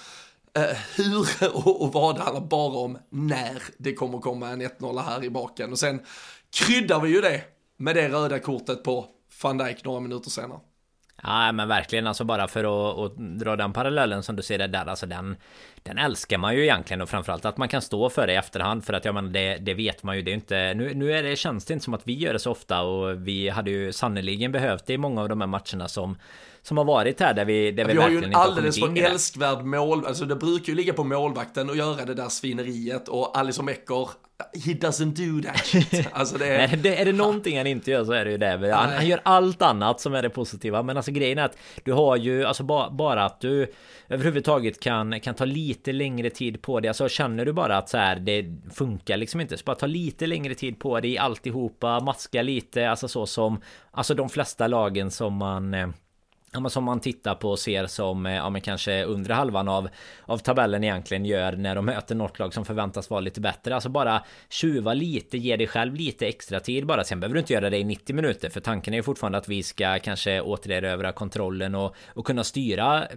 [0.58, 5.04] Uh, hur och, och, vad, det handlar bara om när det kommer komma en 1-0
[5.04, 5.71] här i baken.
[5.71, 6.01] Och sen
[6.54, 7.44] kryddar vi ju det
[7.78, 9.06] med det röda kortet på
[9.44, 10.60] van Dijk några minuter senare.
[11.24, 12.08] Ja men verkligen.
[12.08, 14.86] Alltså bara för att, att, dra den parallellen som du ser det där.
[14.86, 15.36] Alltså den
[15.84, 18.86] Den älskar man ju egentligen och framförallt att man kan stå för det i efterhand.
[18.86, 20.22] För att jag menar det, det vet man ju.
[20.22, 22.40] Det är inte Nu, nu är det, känns det inte som att vi gör det
[22.40, 22.82] så ofta.
[22.82, 26.18] Och vi hade ju sannerligen behövt det i många av de här matcherna som
[26.63, 29.65] som har varit här där vi, där vi, vi har ju en alldeles för älskvärd
[29.65, 33.69] mål, alltså det brukar ju ligga på målvakten och göra det där svineriet och Alisson
[33.69, 34.10] Ecker
[34.65, 36.08] He doesn't do that shit.
[36.13, 36.67] Alltså det är...
[36.67, 38.74] Nej, det, är det någonting han inte gör så är det ju det.
[38.76, 40.84] Han, han, gör allt annat som är det positiva.
[40.84, 43.71] Men alltså grejen är att du har ju alltså ba, bara att du
[44.10, 46.88] överhuvudtaget kan, kan ta lite längre tid på det.
[46.88, 49.58] Alltså känner du bara att så här det funkar liksom inte.
[49.58, 52.00] Så bara ta lite längre tid på det i alltihopa.
[52.00, 55.89] Maska lite, alltså så som alltså de flesta lagen som man eh,
[56.54, 59.68] Ja, men som man tittar på och ser som eh, ja, men kanske undre halvan
[59.68, 59.90] av,
[60.26, 63.76] av tabellen egentligen gör när de möter något lag som förväntas vara lite bättre.
[63.76, 67.04] Alltså bara tjuva lite, ge dig själv lite extra tid bara.
[67.04, 69.48] Sen behöver du inte göra det i 90 minuter för tanken är ju fortfarande att
[69.48, 73.08] vi ska kanske återerövra kontrollen och, och kunna styra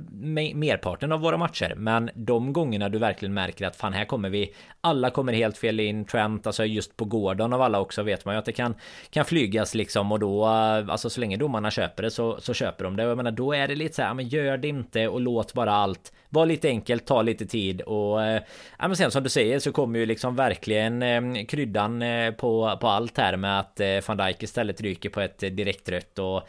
[0.55, 1.75] merparten av våra matcher.
[1.77, 5.81] Men de gångerna du verkligen märker att fan här kommer vi alla kommer helt fel
[5.81, 6.05] in.
[6.05, 8.75] Trent, alltså just på Gordon av alla också vet man ju att det kan
[9.11, 10.51] kan flygas liksom och då eh,
[10.89, 13.75] alltså så länge domarna köper det så, så köper de det menar, då är det
[13.75, 17.23] lite så här, men gör det inte och låt bara allt vara lite enkelt, ta
[17.23, 18.43] lite tid och eh,
[18.79, 22.79] ja, men sen som du säger så kommer ju liksom verkligen eh, kryddan eh, på,
[22.81, 26.49] på allt här med att eh, van Dijk istället ryker på ett eh, direktrött och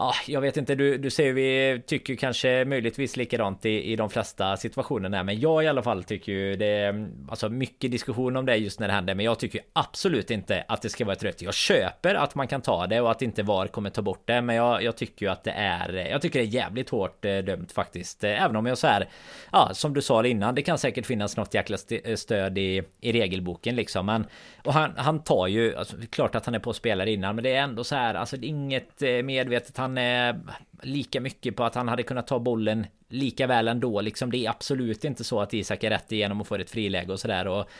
[0.00, 4.10] Ja, jag vet inte, du, du säger vi tycker kanske möjligtvis likadant i, i de
[4.10, 8.56] flesta situationerna Men jag i alla fall tycker ju det Alltså mycket diskussion om det
[8.56, 11.42] just när det händer Men jag tycker absolut inte att det ska vara ett rött.
[11.42, 14.40] Jag köper att man kan ta det och att inte VAR kommer ta bort det
[14.42, 17.38] Men jag, jag tycker ju att det är Jag tycker det är jävligt hårt eh,
[17.38, 18.24] dömt faktiskt.
[18.24, 19.08] Eh, även om jag så här
[19.52, 23.12] Ja, som du sa innan Det kan säkert finnas något jäkla eh, stöd i, i
[23.12, 24.26] regelboken liksom Men
[24.64, 27.54] Och han, han tar ju alltså, Klart att han är på spelare innan Men det
[27.54, 30.40] är ändå så här Alltså det är inget medvetet han är
[30.82, 34.00] lika mycket på att han hade kunnat ta bollen lika väl ändå.
[34.00, 37.12] Liksom det är absolut inte så att Isak är rätt igenom och får ett friläge
[37.12, 37.46] och sådär.
[37.46, 37.70] Och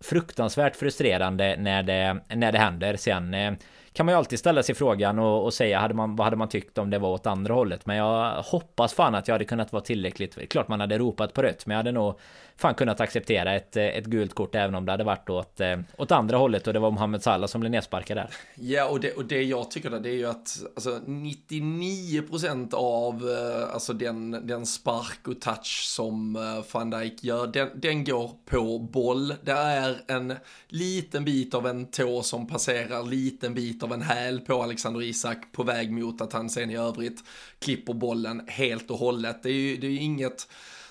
[0.00, 2.96] fruktansvärt frustrerande när det, när det händer.
[2.96, 3.52] Sen eh,
[3.92, 6.48] kan man ju alltid ställa sig frågan och, och, säga hade man, vad hade man
[6.48, 7.86] tyckt om det var åt andra hållet.
[7.86, 10.48] Men jag hoppas fan att jag hade kunnat vara tillräckligt.
[10.50, 12.18] Klart man hade ropat på rött, men jag hade nog
[12.56, 15.78] fan kunnat acceptera ett, eh, ett gult kort även om det hade varit åt, eh,
[15.96, 18.30] åt andra hållet och det var Mohamed Salah som blev nedsparkad där.
[18.54, 23.30] Ja, och det, och det jag tycker det, det är ju att alltså, 99% av
[23.30, 26.38] eh, alltså, den, den spark och touch som
[26.72, 29.34] van Dijk gör, den, den går på boll.
[29.42, 30.34] Det är en
[30.68, 35.52] liten bit av en tå som passerar, liten bit av en häl på Alexander Isak
[35.52, 37.24] på väg mot att han sen i övrigt
[37.58, 39.42] klipper bollen helt och hållet.
[39.42, 40.48] Det är ju, det är ju inget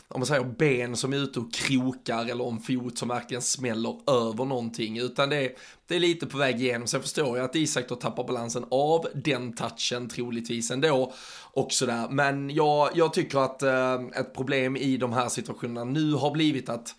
[0.08, 4.10] om man säger ben som är ute och krokar eller en fot som verkligen smäller
[4.10, 5.52] över någonting, utan det är,
[5.88, 6.88] det är lite på väg igenom.
[6.88, 11.13] Sen förstår jag att Isak då tappar balansen av den touchen troligtvis ändå
[11.54, 12.08] och sådär.
[12.10, 16.70] Men jag, jag tycker att eh, ett problem i de här situationerna nu har blivit
[16.70, 16.96] att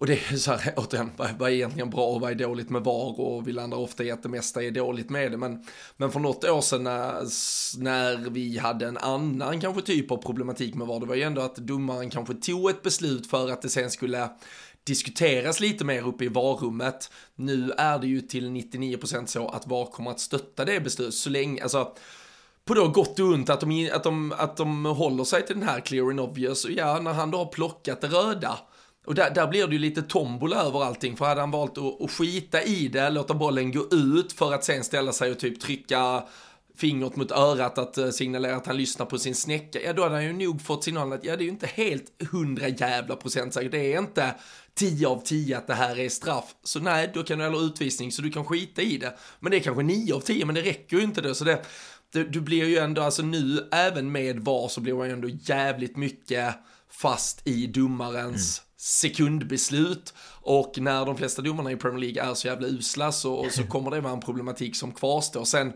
[0.00, 2.84] och det är så här, återigen, vad, är egentligen bra och vad är dåligt med
[2.84, 5.36] VAR och vi landar ofta i att det mesta är dåligt med det.
[5.36, 5.64] Men,
[5.96, 7.12] men för något år sedan när,
[7.82, 11.40] när vi hade en annan kanske typ av problematik med VAR, det var ju ändå
[11.40, 14.28] att domaren kanske tog ett beslut för att det sen skulle
[14.84, 17.10] diskuteras lite mer uppe i varummet.
[17.34, 21.30] Nu är det ju till 99% så att VAR kommer att stötta det beslutet så
[21.30, 21.92] länge, alltså
[22.64, 25.68] på då gott och ont att de, att, de, att de håller sig till den
[25.68, 26.64] här clear and obvious.
[26.64, 28.58] Och ja, när han då har plockat det röda,
[29.06, 32.02] och där, där blir det ju lite tombola över allting, för hade han valt att,
[32.02, 35.60] att skita i det, låta bollen gå ut för att sen ställa sig och typ
[35.60, 36.22] trycka
[36.76, 40.14] fingret mot örat att eh, signalera att han lyssnar på sin snäcka, ja då hade
[40.14, 43.54] han ju nog fått signalen att ja det är ju inte helt hundra jävla procent
[43.54, 44.34] säkert, det är inte
[44.74, 46.54] 10 av 10 att det här är straff.
[46.64, 49.18] Så nej, då kan du eller utvisning så du kan skita i det.
[49.40, 51.34] Men det är kanske 9 av 10, men det räcker ju inte det.
[51.34, 51.62] Så det,
[52.12, 55.28] det, du blir ju ändå, alltså nu, även med VAR så blir man ju ändå
[55.28, 56.54] jävligt mycket
[56.90, 60.14] fast i domarens mm sekundbeslut.
[60.42, 63.90] Och när de flesta domarna i Premier League är så jävla usla så, så kommer
[63.90, 65.44] det vara en problematik som kvarstår.
[65.44, 65.72] Sen,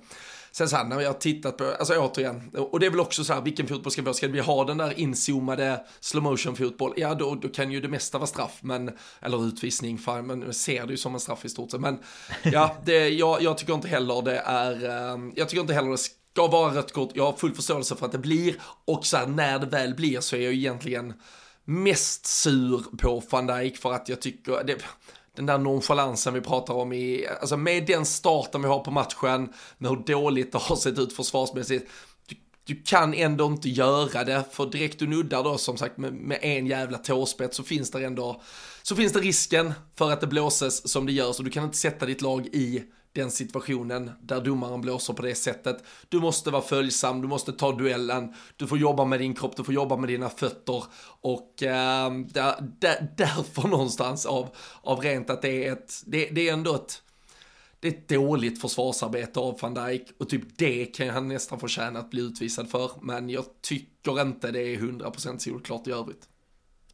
[0.52, 3.24] sen så här, när jag har tittat på, alltså återigen, och det är väl också
[3.24, 4.14] så här, vilken fotboll ska vi ha?
[4.14, 6.92] Ska vi ha den där inzoomade slow motion fotboll?
[6.96, 8.90] Ja, då, då kan ju det mesta vara straff, men,
[9.20, 11.80] eller utvisning, fan, men ser det ju som en straff i stort sett.
[11.80, 11.98] Men
[12.42, 15.98] ja, det, jag, jag tycker inte heller det är, ehm, jag tycker inte heller det
[15.98, 17.10] ska vara rött kort.
[17.14, 20.20] Jag har full förståelse för att det blir och så här, när det väl blir
[20.20, 21.14] så är jag egentligen
[21.64, 24.77] mest sur på van Dijk för att jag tycker det,
[25.37, 29.53] den där nonchalansen vi pratar om i, alltså med den starten vi har på matchen,
[29.79, 31.90] med hur dåligt det har sett ut försvarsmässigt,
[32.27, 36.12] du, du kan ändå inte göra det, för direkt du nuddar då som sagt med,
[36.12, 38.42] med en jävla tåspets så finns det ändå,
[38.83, 41.79] så finns det risken för att det blåses som det gör, så du kan inte
[41.79, 45.85] sätta ditt lag i den situationen där domaren blåser på det sättet.
[46.09, 49.64] Du måste vara följsam, du måste ta duellen, du får jobba med din kropp, du
[49.64, 50.85] får jobba med dina fötter
[51.20, 54.48] och äh, där, där, därför någonstans av,
[54.83, 57.00] av rent att det är ett, det, det är ändå ett
[57.81, 61.98] det är ett dåligt försvarsarbete av van Dijk och typ det kan han nästan förtjäna
[61.98, 62.90] att bli utvisad för.
[63.03, 66.29] Men jag tycker inte det är 100% solklart i övrigt.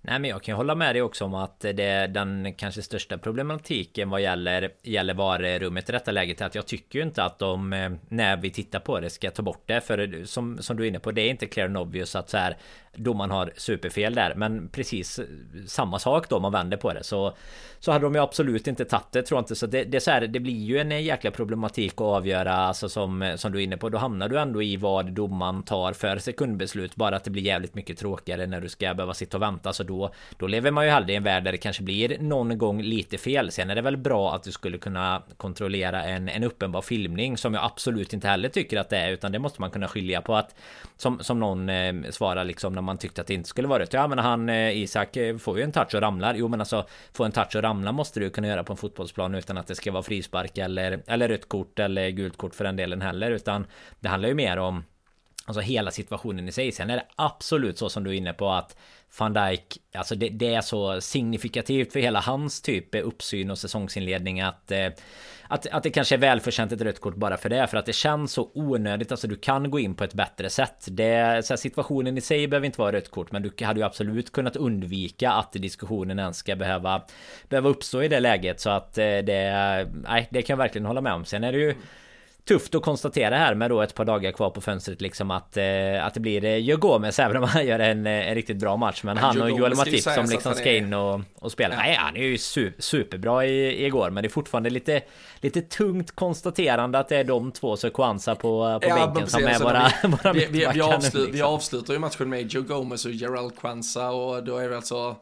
[0.03, 3.19] Nej men jag kan hålla med dig också om att det är den kanske största
[3.19, 6.41] problematiken vad gäller gäller varummet i detta läget.
[6.41, 9.31] Är att jag tycker ju inte att de eh, när vi tittar på det ska
[9.31, 9.81] ta bort det.
[9.81, 12.37] För som, som du är inne på det är inte clear and obvious att så
[12.37, 12.57] här
[13.03, 14.35] domaren har superfel där.
[14.35, 15.25] Men precis eh,
[15.67, 17.05] samma sak då om man vänder på det.
[17.05, 17.35] Så
[17.79, 19.55] så hade de ju absolut inte tagit det tror jag inte.
[19.55, 22.89] Så det, det är så här det blir ju en jäkla problematik att avgöra alltså
[22.89, 23.89] som eh, som du är inne på.
[23.89, 27.75] Då hamnar du ändå i vad domaren tar för sekundbeslut bara att det blir jävligt
[27.75, 29.73] mycket tråkigare när du ska behöva sitta och vänta.
[29.73, 32.59] Så då, då lever man ju hellre i en värld där det kanske blir någon
[32.59, 33.51] gång lite fel.
[33.51, 37.55] Sen är det väl bra att du skulle kunna kontrollera en, en uppenbar filmning som
[37.55, 40.35] jag absolut inte heller tycker att det är utan det måste man kunna skilja på
[40.35, 40.55] att
[40.97, 43.83] som, som någon eh, svarar liksom när man man tyckte att det inte skulle vara
[43.83, 43.93] rött.
[43.93, 46.35] Ja men han eh, Isak eh, får ju en touch och ramlar.
[46.35, 49.35] Jo men alltså få en touch och ramla måste du kunna göra på en fotbollsplan
[49.35, 52.77] utan att det ska vara frispark eller, eller rött kort eller gult kort för den
[52.77, 53.67] delen heller utan
[54.01, 54.85] det handlar ju mer om
[55.45, 56.73] Alltså hela situationen i sig.
[56.73, 58.77] Sen är det absolut så som du är inne på att
[59.19, 63.59] van Dijk, alltså det, det, är så signifikativt för hela hans typ eh, uppsyn och
[63.59, 64.89] säsongsinledning att, eh,
[65.51, 67.67] att, att det kanske är välförtjänt ett rött kort bara för det.
[67.67, 69.11] För att det känns så onödigt.
[69.11, 70.87] Alltså du kan gå in på ett bättre sätt.
[70.91, 73.33] Det, så här, situationen i sig behöver inte vara rött kort.
[73.33, 77.03] Men du hade ju absolut kunnat undvika att diskussionen ens ska behöva,
[77.49, 78.61] behöva uppstå i det läget.
[78.61, 81.25] Så att eh, det, nej, det kan jag verkligen hålla med om.
[81.25, 81.75] Sen är det ju
[82.51, 86.05] tufft att konstatera här med då ett par dagar kvar på fönstret liksom att, eh,
[86.05, 88.77] att det blir eh, Joe Gomez även om han gör en, eh, en riktigt bra
[88.77, 89.03] match.
[89.03, 91.75] Men, men han och Joel Matip som liksom ska in och, och spela.
[91.75, 91.81] Ja.
[91.81, 94.11] Nej, han är ju super, superbra i, igår.
[94.11, 95.01] Men det är fortfarande lite,
[95.41, 99.45] lite tungt konstaterande att det är de två så Kwanza på, på ja, bänken som
[99.45, 101.33] är alltså, våra, vi, våra vi, vi, vi, avslut, liksom.
[101.33, 105.17] vi avslutar ju matchen med Joe Gomez och Gerald Kwanza och då är det alltså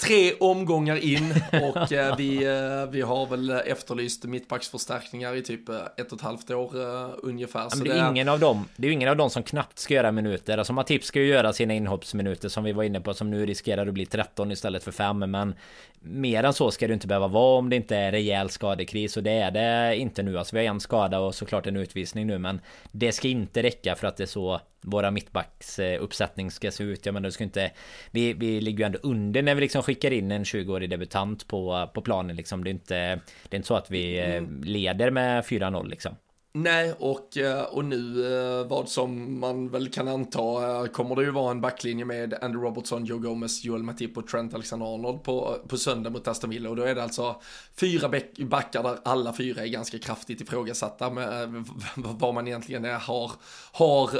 [0.00, 5.76] tre omgångar in och eh, vi, eh, vi har väl efterlyst mittbacksförstärkningar i typ eh,
[5.96, 7.68] ett och ett halvt år eh, ungefär.
[7.76, 10.12] Men det är, ingen av dem, det är ingen av dem som knappt ska göra
[10.12, 10.58] minuter.
[10.58, 13.86] Alltså Matip ska ju göra sina inhoppsminuter som vi var inne på som nu riskerar
[13.86, 15.18] att bli 13 istället för 5.
[15.18, 15.54] Men
[16.02, 19.22] mer än så ska det inte behöva vara om det inte är rejäl skadekris och
[19.22, 20.38] det är det inte nu.
[20.38, 22.60] Alltså vi har en skada och såklart en utvisning nu men
[22.92, 27.06] det ska inte räcka för att det är så våra mittbacks uppsättning ska se ut.
[27.06, 27.70] Jag menar det ska inte
[28.10, 31.90] vi, vi ligger ju ändå under när vi liksom skickar in en 20-årig debutant på,
[31.94, 32.64] på planen liksom.
[32.64, 34.62] Det är inte Det är inte så att vi eh, mm.
[34.64, 36.14] leder med 4-0 liksom.
[36.52, 41.22] Nej, och, eh, och nu eh, vad som man väl kan anta eh, kommer det
[41.22, 45.56] ju vara en backlinje med Andy Robertson, Joe Gomez, Joel Matip och Trent Alexander-Arnold på,
[45.68, 47.40] på söndag mot Aston Villa och då är det alltså
[47.80, 53.32] fyra backar där alla fyra är ganska kraftigt ifrågasatta med vad man egentligen har,
[53.72, 54.10] har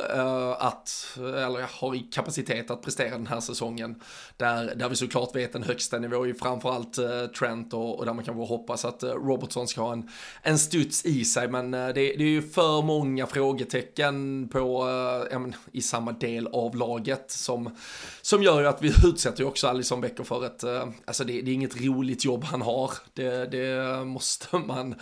[0.58, 4.00] att, eller har i kapacitet att prestera den här säsongen.
[4.36, 6.98] Där, där vi såklart vet en högsta nivå i framförallt
[7.38, 10.08] Trent och, och där man kan hoppas att Robertson ska ha en,
[10.42, 14.88] en studs i sig men det det är ju för många frågetecken på,
[15.30, 17.76] eh, men, i samma del av laget som,
[18.22, 21.42] som gör ju att vi utsätter ju också Alison Becker för ett, eh, alltså det,
[21.42, 24.94] det är inget roligt jobb han har, det, det måste man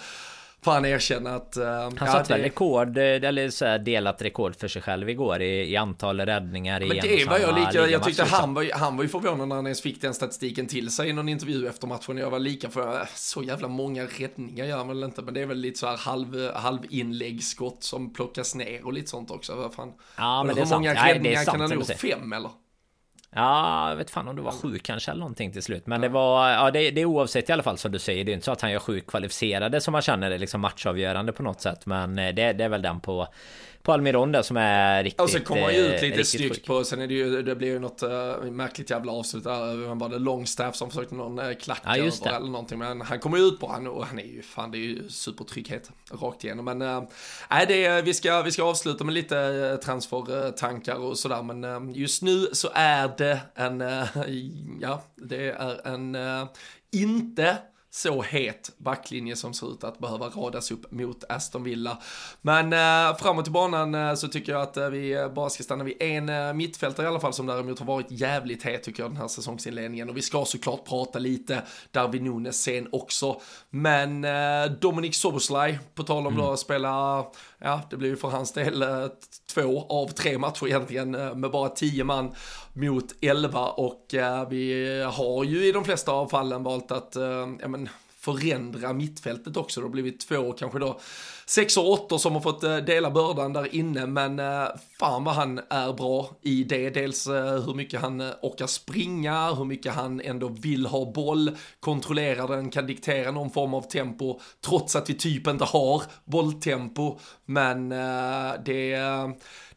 [0.72, 1.56] fan erkänna att...
[1.56, 5.42] Uh, han ja, satte väl rekord, eller så här delat rekord för sig själv igår
[5.42, 8.96] i, i antal räddningar i Men det var jag lika, jag tyckte han var, han
[8.96, 11.86] var ju förvånad när han ens fick den statistiken till sig i någon intervju efter
[11.86, 12.16] matchen.
[12.16, 15.46] Jag var lika för, så jävla många räddningar gör man väl inte, men det är
[15.46, 19.54] väl lite så här halv, halv inläggsskott som plockas ner och lite sånt också.
[19.54, 19.92] Vad fan.
[20.16, 20.84] Ja, men det är sant.
[20.84, 21.86] Hur många räddningar kan han ha gjort?
[21.86, 22.50] Fem eller?
[23.34, 25.86] Ja, jag vet fan om det var sju kanske eller någonting till slut.
[25.86, 28.24] Men det var, ja det, det är oavsett i alla fall som du säger.
[28.24, 31.32] Det är inte så att han gör sju kvalificerade som man känner är liksom matchavgörande
[31.32, 31.86] på något sätt.
[31.86, 33.28] Men eh, det, det är väl den på
[33.82, 35.20] på Almiron där som är riktigt...
[35.20, 37.68] Och sen kommer han ju ut lite snyggt på, sen är det ju, det blir
[37.68, 41.82] ju något uh, märkligt jävla avslut där, bara det Longstaff som försökte någon uh, klack
[41.84, 44.42] ja, över eller någonting, men han kommer ju ut på han och han är ju,
[44.42, 46.78] fan det är ju supertrygghet rakt igenom, men
[47.50, 52.48] nej det, vi ska, vi ska avsluta med lite transfertankar och sådär, men just nu
[52.52, 53.80] så är det en,
[54.80, 56.16] ja, det är en,
[56.92, 57.56] inte
[57.91, 61.99] så het backlinje som ser ut att behöva radas upp mot Aston Villa.
[62.41, 65.84] Men eh, framåt i banan eh, så tycker jag att eh, vi bara ska stanna
[65.84, 69.11] vid en eh, mittfältare i alla fall som däremot har varit jävligt het tycker jag
[69.11, 73.41] den här säsongsinledningen och vi ska såklart prata lite Darwin Nunes sen också.
[73.70, 76.47] Men eh, Dominic Soboslaj, på tal om mm.
[76.47, 77.24] då att spela,
[77.59, 79.07] ja det blir ju för hans del eh,
[79.55, 82.34] två av tre matcher egentligen eh, med bara tio man
[82.78, 87.48] mot elva och eh, vi har ju i de flesta av fallen valt att eh,
[87.60, 89.80] ja, men, förändra mittfältet också.
[89.80, 91.00] Det har blivit två kanske då
[91.49, 94.68] sex och åtta som har fått eh, dela bördan där inne, men eh,
[94.99, 96.90] fan vad han är bra i det.
[96.90, 102.49] Dels eh, hur mycket han orkar springa, hur mycket han ändå vill ha boll, kontrollerar
[102.49, 107.18] den, kan diktera någon form av tempo, trots att vi typ inte har bolltempo.
[107.44, 107.88] Men
[108.64, 108.96] det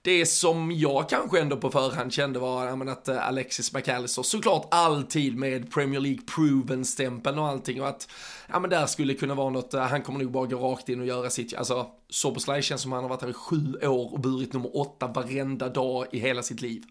[0.04, 5.72] det som jag kanske ändå på förhand kände var att Alexis McAllister såklart alltid med
[5.72, 8.08] Premier League proven stämpeln och allting och att
[8.52, 11.00] ja men där skulle kunna vara något, eh, han kommer nog bara gå rakt in
[11.00, 14.20] och göra sitt, alltså Soboslaj känns som han har varit här i sju år och
[14.20, 16.84] burit nummer åtta varenda dag i hela sitt liv.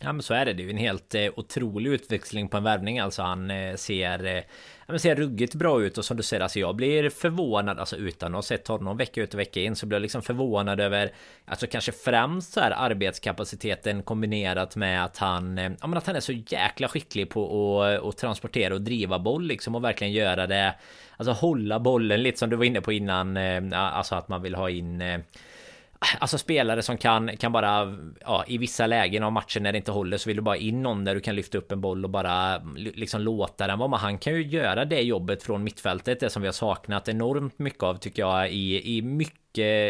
[0.00, 2.64] Ja men så är det, det är ju en helt eh, otrolig utväxling på en
[2.64, 2.98] värvning.
[2.98, 4.42] Alltså han eh, ser eh, ja,
[4.86, 7.78] men ser ruggigt bra ut och som du säger alltså jag blir förvånad.
[7.78, 10.22] Alltså utan att ha sett honom vecka ut och vecka in så blir jag liksom
[10.22, 11.12] förvånad över
[11.44, 16.16] alltså kanske främst så här arbetskapaciteten kombinerat med att han eh, ja men att han
[16.16, 20.12] är så jäkla skicklig på att, eh, och transportera och driva boll liksom och verkligen
[20.12, 20.74] göra det
[21.16, 24.54] alltså hålla bollen lite som du var inne på innan eh, alltså att man vill
[24.54, 25.20] ha in eh,
[26.18, 29.92] Alltså spelare som kan, kan bara, ja, i vissa lägen av matchen när det inte
[29.92, 32.10] håller så vill du bara in någon där du kan lyfta upp en boll och
[32.10, 33.88] bara liksom låta den vara.
[33.88, 33.98] med.
[33.98, 37.82] han kan ju göra det jobbet från mittfältet, det som vi har saknat enormt mycket
[37.82, 39.41] av tycker jag i, i mycket,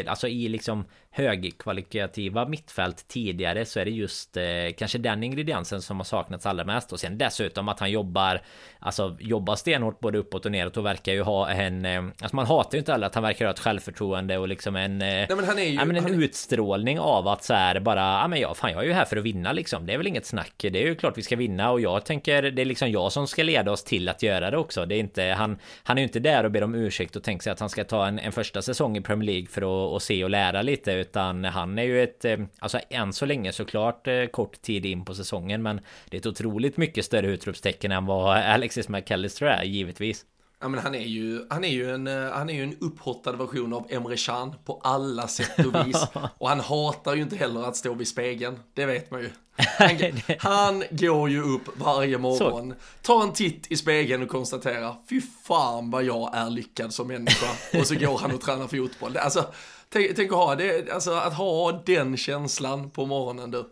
[0.08, 0.84] alltså i liksom
[1.14, 4.42] högkvalitativa mittfält tidigare så är det just eh,
[4.76, 6.92] kanske den ingrediensen som har saknats allra mest.
[6.92, 8.40] Och sen dessutom att han jobbar
[8.78, 12.46] alltså jobbar stenhårt både uppåt och neråt och verkar ju ha en eh, alltså man
[12.46, 15.26] hatar ju inte alla att han verkar ha ett självförtroende och liksom en eh, Nej,
[15.36, 16.22] men han är ju, ja, men en han...
[16.22, 19.16] utstrålning av att så här bara ja men jag fan jag är ju här för
[19.16, 19.86] att vinna liksom.
[19.86, 20.54] Det är väl inget snack.
[20.58, 23.26] Det är ju klart vi ska vinna och jag tänker det är liksom jag som
[23.28, 24.86] ska leda oss till att göra det också.
[24.86, 27.42] Det är inte han han är ju inte där och ber om ursäkt och tänker
[27.42, 30.24] sig att han ska ta en, en första säsong i Premier League för att se
[30.24, 34.26] och lära lite utan han är ju ett, eh, alltså än så länge såklart eh,
[34.26, 38.36] kort tid in på säsongen, men det är ett otroligt mycket större utropstecken än vad
[38.36, 40.24] Alexis McAllister är, givetvis.
[40.62, 43.32] Ja men han är ju, han är ju en, eh, han är ju en upphottad
[43.32, 46.06] version av Emre Can på alla sätt och vis.
[46.38, 49.30] och han hatar ju inte heller att stå vid spegeln, det vet man ju.
[49.78, 49.98] Han,
[50.38, 55.90] han går ju upp varje morgon, tar en titt i spegeln och konstaterar, fy fan
[55.90, 57.78] vad jag är lyckad som människa.
[57.78, 59.16] och så går han och tränar fotboll.
[59.16, 59.44] Alltså,
[59.88, 63.64] tänk, tänk att ha det, alltså att ha den känslan på morgonen du.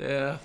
[0.00, 0.36] Det,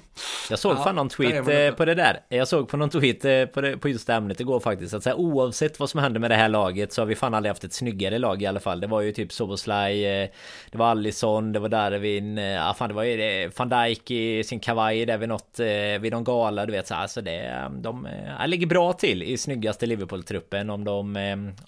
[0.50, 2.20] jag såg ja, fan någon tweet det eh, på det där.
[2.30, 4.94] Jag såg på någon tweet eh, på, det, på just det ämnet igår faktiskt.
[4.94, 7.50] Att säga, oavsett vad som händer med det här laget så har vi fan aldrig
[7.50, 8.80] haft ett snyggare lag i alla fall.
[8.80, 10.30] Det var ju typ Soboslaj, eh,
[10.72, 14.60] det var Allison, det var Darwin, ja fan det var ju van Dijk i sin
[14.60, 15.60] kavaj där vid något,
[16.00, 18.08] vid någon gala du vet så alltså det, de,
[18.40, 21.16] de ligger bra till i snyggaste Liverpool-truppen om de,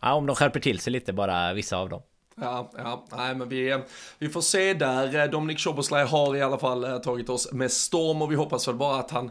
[0.01, 2.01] ja, om de skärper till sig lite bara vissa av dem.
[2.41, 3.83] Ja, ja, nej men vi,
[4.19, 5.27] vi får se där.
[5.27, 8.75] Dominic Szoboszlaj har i alla fall eh, tagit oss med storm och vi hoppas väl
[8.75, 9.29] bara att han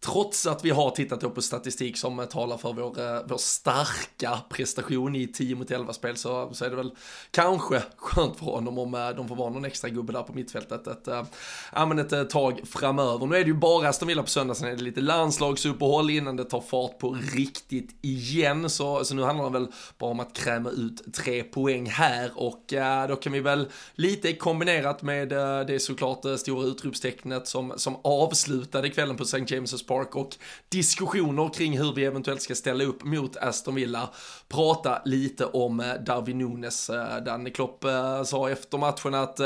[0.00, 5.16] Trots att vi har tittat på statistik som talar för vår, eh, vår starka prestation
[5.16, 6.90] i 10 mot 11 spel så, så är det väl
[7.30, 10.86] kanske skönt för honom om eh, de får vara någon extra gubbe där på mittfältet
[10.86, 13.26] ett, äh, ett tag framöver.
[13.26, 16.36] Nu är det ju bara Aston Villa på söndag, sen är det lite landslagsuppehåll innan
[16.36, 18.70] det tar fart på riktigt igen.
[18.70, 19.68] Så, så nu handlar det väl
[19.98, 24.32] bara om att kräma ut tre poäng här och äh, då kan vi väl lite
[24.32, 29.38] kombinerat med äh, det såklart stora utropstecknet som, som avslutade kvällen på St.
[29.38, 30.36] James' Park och
[30.68, 34.10] diskussioner kring hur vi eventuellt ska ställa upp mot Aston Villa.
[34.48, 36.90] Prata lite om eh, Darwin Nunes.
[36.90, 39.38] Eh, Danny Klopp eh, sa efter matchen att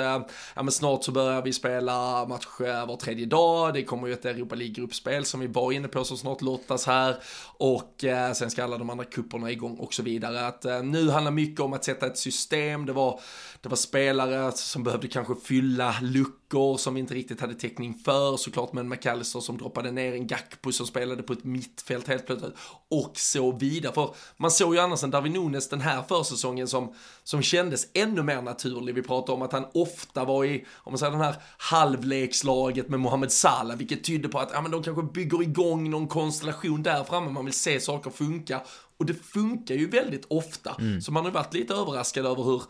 [0.55, 3.75] ja, men snart så börjar vi spela match var tredje dag.
[3.75, 7.17] Det kommer ju ett Europa League-gruppspel som vi var inne på som snart lottas här
[7.57, 10.47] och sen ska alla de andra kupperna igång och så vidare.
[10.47, 12.87] Att nu handlar mycket om att sätta ett system.
[12.87, 13.21] Det var,
[13.61, 16.42] det var spelare som behövde kanske fylla luckor
[16.79, 20.73] som vi inte riktigt hade täckning för såklart, men McAllister som droppade ner en Gakpo
[20.73, 22.55] som spelade på ett mittfält helt plötsligt
[22.89, 23.93] och så vidare.
[23.93, 26.95] För man såg ju annars en Darwin Nunes den här försäsongen som,
[27.25, 28.95] som kändes ännu mer naturlig.
[28.95, 33.01] Vi pratade om att han ofta var i, om man säger den här halvlekslaget med
[33.01, 37.05] Mohamed Salah, vilket tydde på att ja, men de kanske bygger igång någon konstellation där
[37.05, 38.61] framme, man vill se saker funka.
[38.97, 40.77] Och det funkar ju väldigt ofta.
[40.81, 41.01] Mm.
[41.01, 42.63] Så man har varit lite överraskad över hur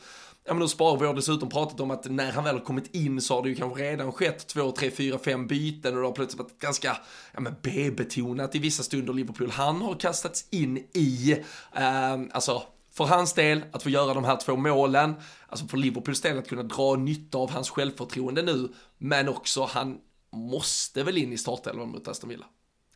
[0.44, 2.94] Ja men då sparar vi har dessutom pratat om att när han väl har kommit
[2.94, 6.06] in så har det ju kanske redan skett två, tre, fyra, fem byten och det
[6.06, 6.96] har plötsligt varit ganska
[7.32, 9.50] ja, men B-betonat i vissa stunder Liverpool.
[9.50, 11.32] Han har kastats in i,
[11.74, 12.62] eh, alltså
[12.92, 15.14] för hans del att få göra de här två målen,
[15.48, 18.68] alltså för Liverpools del att kunna dra nytta av hans självförtroende nu,
[18.98, 19.98] men också han
[20.32, 22.46] måste väl in i startelvan mot Aston Villa.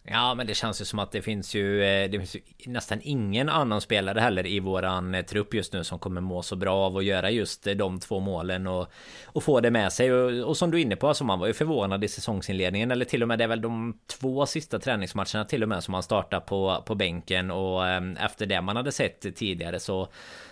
[0.09, 3.00] Ja men det känns ju som att det finns ju, eh, det finns ju nästan
[3.02, 6.76] ingen annan spelare heller i våran eh, trupp just nu som kommer må så bra
[6.76, 8.88] av att göra just eh, de två målen och,
[9.24, 10.12] och få det med sig.
[10.12, 13.04] Och, och som du är inne på, alltså man var ju förvånad i säsongsinledningen eller
[13.04, 16.02] till och med det är väl de två sista träningsmatcherna till och med som man
[16.02, 17.88] startar på, på bänken och
[18.20, 20.09] efter det man hade sett tidigare så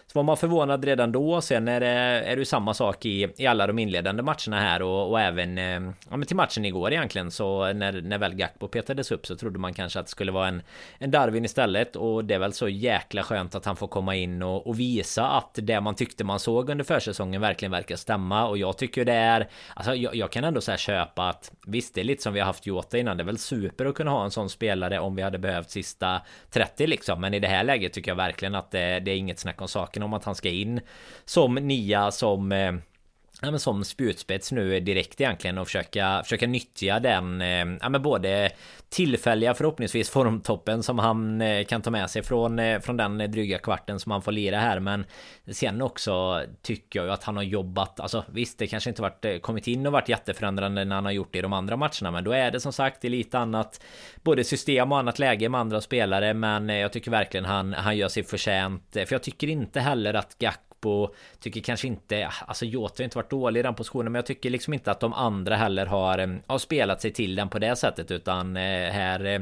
[0.06, 1.40] så var man förvånad redan då.
[1.40, 5.10] Sen är det, är det samma sak i, i alla de inledande matcherna här och,
[5.10, 7.30] och även eh, ja, men till matchen igår egentligen.
[7.30, 10.48] Så när, när väl Gakpo petades upp så trodde man kanske att det skulle vara
[10.48, 10.62] en,
[10.98, 11.96] en Darwin istället.
[11.96, 15.28] Och det är väl så jäkla skönt att han får komma in och, och visa
[15.28, 18.46] att det man tyckte man såg under försäsongen verkligen verkar stämma.
[18.46, 22.00] Och jag tycker det är, alltså jag, jag kan ändå så köpa att visst det
[22.00, 23.16] är lite som vi har haft Jota innan.
[23.16, 26.20] Det är väl super att kunna ha en sån spelare om vi hade behövt sista
[26.50, 27.20] 30 liksom.
[27.20, 29.68] Men i det här läget tycker jag verkligen att det, det är inget snack om
[29.94, 30.80] snacken om att han ska in
[31.24, 32.72] som nia som eh,
[33.42, 38.02] ja, men som spjutspets nu direkt egentligen och försöka, försöka nyttja den eh, ja, men
[38.02, 38.50] både
[38.88, 43.58] tillfälliga förhoppningsvis formtoppen som han eh, kan ta med sig från, eh, från den dryga
[43.58, 44.80] kvarten som han får lira här.
[44.80, 45.04] Men
[45.50, 49.42] sen också tycker jag ju att han har jobbat alltså visst det kanske inte varit
[49.42, 52.24] kommit in och varit jätteförändrande när han har gjort det i de andra matcherna men
[52.24, 53.80] då är det som sagt det är lite annat
[54.22, 56.34] både system och annat läge med andra spelare.
[56.34, 58.90] Men jag tycker verkligen han, han gör sig förtjänt.
[58.92, 63.18] För jag tycker inte heller att Gack och tycker kanske inte, alltså Jota har inte
[63.18, 66.18] varit dålig i den positionen men jag tycker liksom inte att de andra heller har,
[66.18, 69.40] eh, har spelat sig till den på det sättet utan eh, här eh,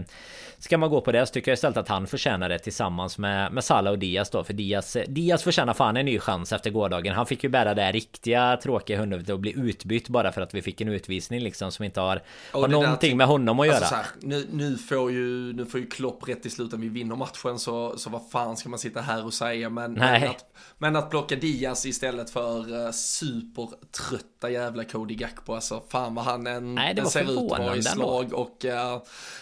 [0.59, 3.53] ska man gå på det så tycker jag istället att han förtjänar det tillsammans med,
[3.53, 7.14] med Salah och Diaz då för Diaz, Diaz förtjänar fan en ny chans efter gårdagen.
[7.14, 10.62] Han fick ju bära det riktiga tråkiga hundhuvudet och bli utbytt bara för att vi
[10.62, 12.22] fick en utvisning liksom som inte har,
[12.53, 14.03] har någonting där, med honom att alltså, göra.
[14.03, 17.59] Här, nu, nu, får ju, nu får ju Klopp rätt i slutet, vi vinner matchen
[17.59, 20.45] så, så vad fan ska man sitta här och säga men, men att,
[20.78, 25.55] men att plocka Diaz istället för uh, supertrötta jävla Cody Gakpo.
[25.55, 28.33] Alltså fan vad han en, Nej, det var ser ut bra i slag.
[28.33, 28.70] Och uh,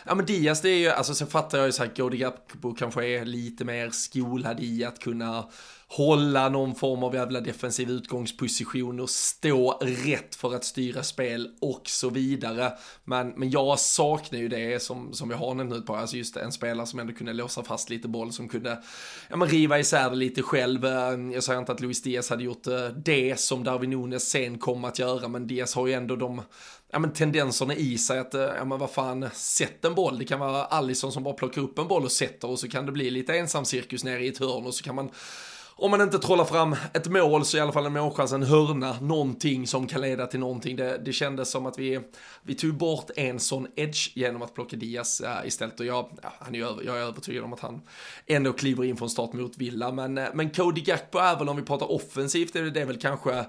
[0.06, 2.74] ja men Diaz det är ju, alltså sen fattar jag ju så här Cody Gakpo
[2.74, 5.44] kanske är lite mer skolad i att kunna
[5.92, 11.82] hålla någon form av jävla defensiv utgångsposition och stå rätt för att styra spel och
[11.84, 12.72] så vidare.
[13.04, 16.36] Men, men jag saknar ju det som, som vi har nämnt nu på, alltså just
[16.36, 18.82] en spelare som ändå kunde låsa fast lite boll, som kunde
[19.28, 20.84] ja, men riva isär det lite själv.
[20.84, 24.58] Ehm, jag säger inte att Luis Diaz hade gjort eh, det som Darwin Nunes sen
[24.58, 26.42] kom att göra, men Diaz har ju ändå de
[26.92, 30.18] ja, men tendenserna i sig att, eh, ja men vad fan, sätt en boll.
[30.18, 32.86] Det kan vara Allison som bara plockar upp en boll och sätter och så kan
[32.86, 35.10] det bli lite ensam cirkus nere i ett hörn och så kan man
[35.80, 39.00] om man inte trollar fram ett mål så i alla fall en målchans, en hörna,
[39.00, 40.76] någonting som kan leda till någonting.
[40.76, 42.00] Det, det kändes som att vi,
[42.42, 46.32] vi tog bort en sån edge genom att plocka Diaz äh, istället och jag, ja,
[46.38, 47.82] han är, jag är övertygad om att han
[48.26, 49.92] ändå kliver in från start mot Villa.
[49.92, 52.86] Men, äh, men Cody Gakpo är väl om vi pratar offensivt, är det, det är
[52.86, 53.44] väl kanske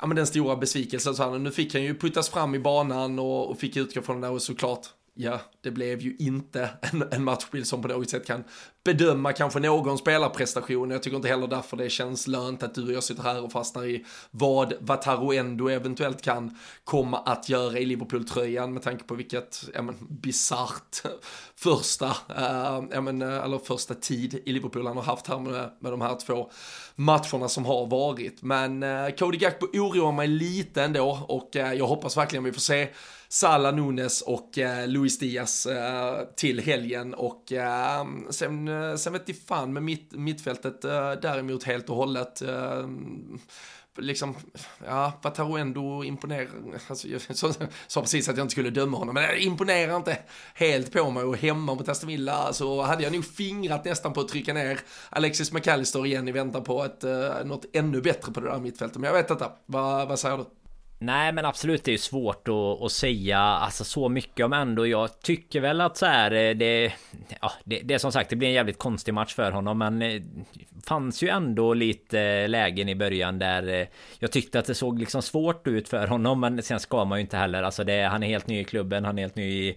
[0.00, 1.14] ja, men den stora besvikelsen.
[1.14, 4.20] Så här, nu fick han ju puttas fram i banan och, och fick utgå från
[4.20, 8.10] det där och såklart ja, det blev ju inte en, en matchbild som på något
[8.10, 8.44] sätt kan
[8.84, 10.90] bedöma kanske någon spelarprestation.
[10.90, 13.52] Jag tycker inte heller därför det känns lönt att du och jag sitter här och
[13.52, 19.14] fastnar i vad Vataro ändå eventuellt kan komma att göra i Liverpool-tröjan med tanke på
[19.14, 21.02] vilket, ja men bisarrt
[21.62, 25.70] första, eh, ja men, eh, eller första tid i Liverpool han har haft här med,
[25.78, 26.50] med de här två
[26.94, 28.42] matcherna som har varit.
[28.42, 32.60] Men eh, Cody Gakpo oroar mig lite ändå och eh, jag hoppas verkligen vi får
[32.60, 32.88] se
[33.28, 39.22] Salah Nunes och eh, Luis Diaz eh, till helgen och eh, sen, eh, sen vet
[39.26, 42.86] jag fan med mitt, mittfältet eh, däremot helt och hållet eh,
[43.98, 44.36] liksom,
[44.86, 46.48] ja, Vataro ändå imponerar,
[46.88, 47.20] alltså, jag
[47.86, 50.18] sa precis att jag inte skulle döma honom, men det imponerar inte
[50.54, 52.52] helt på mig och hemma mot Aston Villa.
[52.52, 54.80] Så hade jag nog fingrat nästan på att trycka ner
[55.10, 58.98] Alexis McAllister igen i väntan på ett, eh, något ännu bättre på det där mittfältet,
[58.98, 60.44] men jag vet detta, vad, vad säger du?
[61.04, 64.86] Nej men absolut det är ju svårt att, att säga alltså så mycket om ändå.
[64.86, 66.92] Jag tycker väl att så här eh, det,
[67.40, 69.98] ja, det, det är som sagt det blir en jävligt konstig match för honom men
[69.98, 70.22] det
[70.86, 73.88] Fanns ju ändå lite eh, lägen i början där
[74.18, 77.20] Jag tyckte att det såg liksom svårt ut för honom men sen ska man ju
[77.20, 77.62] inte heller.
[77.62, 79.76] Alltså det, Han är helt ny i klubben, han är helt ny i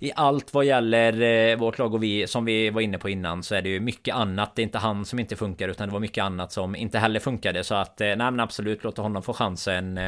[0.00, 3.54] i allt vad gäller vårt lag och vi som vi var inne på innan så
[3.54, 4.56] är det ju mycket annat.
[4.56, 7.20] Det är inte han som inte funkar utan det var mycket annat som inte heller
[7.20, 7.64] funkade.
[7.64, 9.98] Så att nej men absolut låta honom få chansen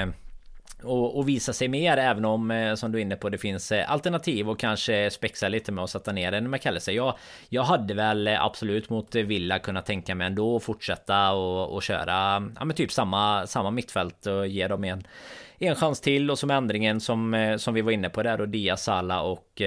[0.83, 3.73] och, och, visa sig mer även om eh, som du är inne på det finns
[3.73, 6.93] eh, alternativ och kanske spexa lite med att sätta ner en McAllister.
[6.93, 7.15] Jag,
[7.49, 11.83] jag hade väl eh, absolut mot Villa kunnat tänka mig ändå att fortsätta och, och
[11.83, 15.07] köra ja, men typ samma, samma mittfält och ge dem en
[15.63, 18.77] en chans till och som ändringen som, som vi var inne på där och Dia
[18.77, 19.63] Sala och,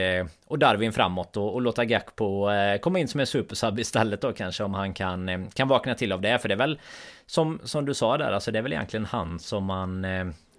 [0.48, 2.48] och Darwin framåt och, och låta Gakpo
[2.82, 6.22] komma in som en supersub istället då kanske om han kan, kan vakna till av
[6.22, 6.80] det för det är väl
[7.26, 10.06] som, som du sa där alltså det är väl egentligen han som man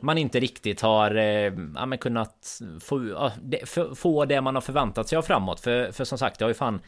[0.01, 4.63] man inte riktigt har eh, ja, kunnat få, ja, det, för, få det man har
[4.63, 5.61] förväntat sig av framåt.
[5.61, 6.81] För, för som sagt, det har ju fan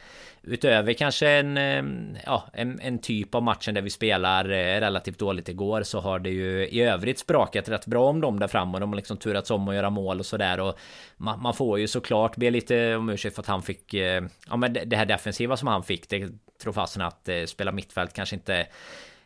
[0.42, 1.82] utöver kanske en, eh,
[2.26, 6.18] ja, en, en typ av matchen där vi spelar eh, relativt dåligt igår så har
[6.18, 9.16] det ju i övrigt sprakat rätt bra om dem där fram och de har liksom
[9.16, 10.78] turats om att göra mål och sådär och
[11.16, 14.57] man, man, får ju såklart be lite om ursäkt för att han fick eh, ja
[14.57, 16.28] men det här defensiva som han fick det
[16.62, 18.66] tror fasen att eh, spela mittfält kanske inte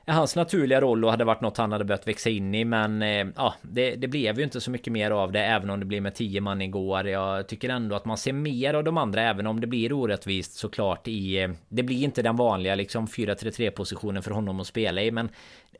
[0.06, 3.26] hans naturliga roll och hade varit något han hade börjat växa in i men eh,
[3.36, 6.00] ja det, det, blev ju inte så mycket mer av det även om det blir
[6.00, 7.08] med 10 man igår.
[7.08, 10.54] Jag tycker ändå att man ser mer av de andra även om det blir orättvist
[10.54, 15.02] såklart i eh, Det blir inte den vanliga liksom 4-3-3 positionen för honom att spela
[15.02, 15.28] i men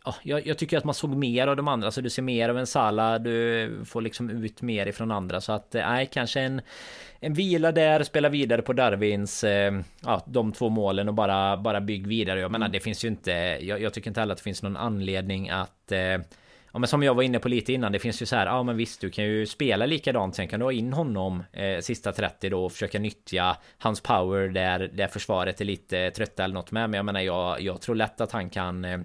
[0.05, 2.48] ja, jag, jag, tycker att man såg mer av de andra så du ser mer
[2.48, 6.40] av en Sala Du får liksom ut mer ifrån andra så att eh, nej kanske
[6.40, 6.62] en
[7.22, 11.80] en vila där, spela vidare på Darwins, eh, ja, de två målen och bara, bara
[11.80, 12.40] bygg vidare.
[12.40, 13.30] Jag menar, det finns ju inte,
[13.61, 16.18] jag, jag tycker inte heller att det finns någon anledning att eh,
[16.72, 18.62] Ja men som jag var inne på lite innan, det finns ju så här, ja
[18.62, 22.12] men visst du kan ju spela likadant, sen kan du ha in honom eh, sista
[22.12, 26.72] 30 då och försöka nyttja hans power där, där försvaret är lite trötta eller något
[26.72, 26.90] med.
[26.90, 28.98] Men jag menar jag, jag tror lätt att han kan eh,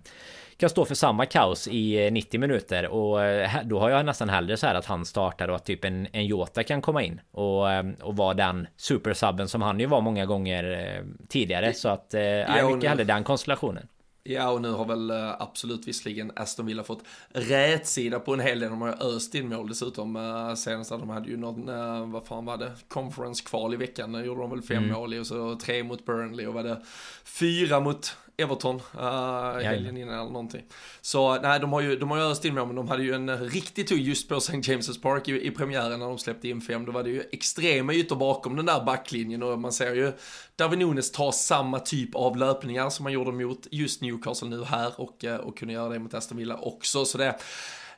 [0.57, 4.29] kan stå för samma kaos i 90 eh, minuter och eh, då har jag nästan
[4.29, 7.21] hellre så här att han startar och att typ en, en Jota kan komma in
[7.31, 12.13] och, eh, och vara den supersubben som han ju var många gånger tidigare så att
[12.13, 13.87] eh, ja, mycket hellre den konstellationen.
[14.27, 18.69] Ja, och nu har väl absolut visserligen Aston Villa fått rätsida på en hel del.
[18.69, 20.55] De har ju öst in mål dessutom.
[20.57, 24.25] Senast de hade ju någon, vad fan var det, conference-kval i veckan.
[24.25, 24.93] gjorde de väl fem mm.
[24.93, 26.81] mål och så tre mot Burnley och var det
[27.23, 30.63] fyra mot Everton uh, helgen innan eller någonting.
[31.01, 33.13] Så nej, de har ju, de har ju öst in mål, men de hade ju
[33.13, 34.57] en riktigt tur just på St.
[34.57, 36.85] James' Park i, i premiären när de släppte in fem.
[36.85, 40.11] Då var det ju extrema ytor bakom den där backlinjen och man ser ju
[40.55, 45.01] Darwin Nunes ta samma typ av löpningar som man gjorde mot just Newcastle nu här
[45.01, 47.05] och, eh, och kunde göra det mot Aston Villa också.
[47.05, 47.35] Så det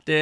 [0.07, 0.19] det,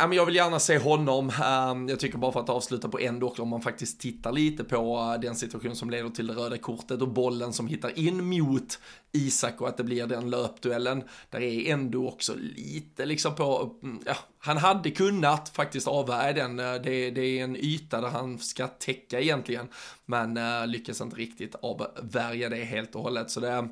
[0.00, 1.32] ja, men jag vill gärna se honom.
[1.70, 4.64] Um, jag tycker bara för att avsluta på en dock, om man faktiskt tittar lite
[4.64, 8.24] på uh, den situation som leder till det röda kortet och bollen som hittar in
[8.24, 8.78] mot
[9.14, 11.04] Isak och att det blir den löpduellen.
[11.30, 16.58] Där är ändå också lite liksom på, mm, ja, han hade kunnat faktiskt avvärja den.
[16.58, 19.68] Eh, det, det, är en yta där han ska täcka egentligen,
[20.06, 23.30] men uh, lyckas inte riktigt avvärja det helt och hållet.
[23.30, 23.68] Så det,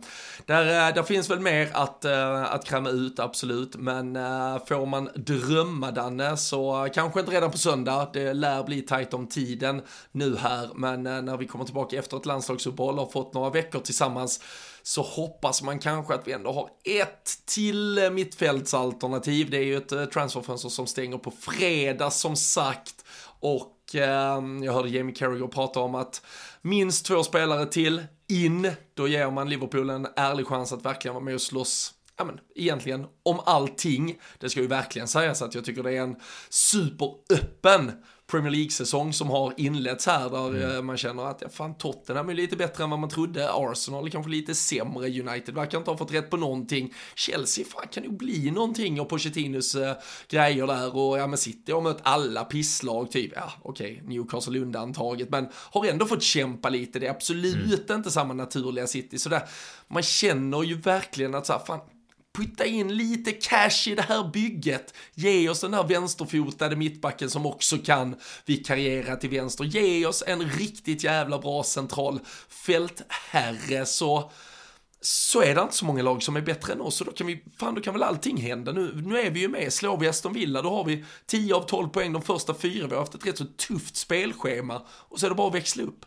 [0.47, 4.15] där, eh, där finns väl mer att, uh, att kräma ut, absolut, men
[4.67, 8.11] får man drömma Danne så kanske inte redan på söndag.
[8.13, 9.83] Det lär bli tajt om tiden
[10.13, 13.81] nu här, men när vi kommer tillbaka efter ett landslagsuppehåll och har fått några veckor
[13.81, 14.41] tillsammans
[14.83, 19.51] så hoppas man kanske att vi ändå har ett till mittfältsalternativ.
[19.51, 23.05] Det är ju ett eh, transferfönster som stänger på fredag som sagt.
[23.41, 26.23] Och eh, jag hörde Jamie Carragher prata om att
[26.63, 31.25] minst två spelare till in, då ger man Liverpool en ärlig chans att verkligen vara
[31.25, 34.19] med och slåss ja men egentligen om allting.
[34.39, 36.17] Det ska ju verkligen sägas att jag tycker det är en
[36.51, 37.93] superöppen
[38.33, 40.87] Premier League-säsong som har inletts här där mm.
[40.87, 44.11] man känner att ja, fan Tottenham är lite bättre än vad man trodde, Arsenal är
[44.11, 48.11] kanske lite sämre, United verkar inte ha fått rätt på någonting, Chelsea fan kan ju
[48.11, 49.97] bli någonting och Pochettinos äh,
[50.29, 50.97] grejer där.
[50.97, 55.31] Och ja men City har mött alla pisslag typ, ja okej, okay, Newcastle undantaget.
[55.31, 57.97] Men har ändå fått kämpa lite, det är absolut mm.
[57.99, 59.19] inte samma naturliga City.
[59.19, 59.43] Så där,
[59.89, 61.81] man känner ju verkligen att så här, fan
[62.33, 64.95] putta in lite cash i det här bygget.
[65.15, 68.17] Ge oss den här vänsterfotade mittbacken som också kan
[68.47, 69.65] vikariera till vänster.
[69.65, 74.31] Ge oss en riktigt jävla bra central fältherre så
[75.05, 77.27] så är det inte så många lag som är bättre än oss och då kan
[77.27, 78.73] vi, fan då kan väl allting hända.
[78.73, 81.63] Nu, nu är vi ju med, slår vi Aston Villa då har vi 10 av
[81.63, 85.27] 12 poäng de första fyra, vi har haft ett rätt så tufft spelschema och så
[85.27, 86.07] är det bara att växla upp.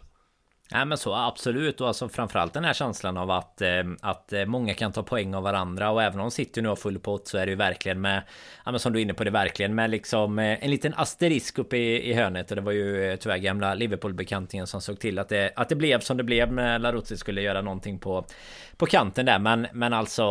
[0.71, 1.81] Nej men så absolut.
[1.81, 5.35] Och alltså framförallt den här känslan av att eh, Att eh, många kan ta poäng
[5.35, 5.89] av varandra.
[5.91, 8.23] Och även om City nu har full pott så är det ju verkligen med
[8.65, 11.59] Ja men som du är inne på det verkligen med liksom eh, en liten asterisk
[11.59, 12.49] uppe i, i hörnet.
[12.49, 15.75] Och det var ju eh, tyvärr gamla Liverpool-bekantingen som såg till att det Att det
[15.75, 18.25] blev som det blev när Laruzzi skulle göra någonting på
[18.77, 20.23] på kanten där men men alltså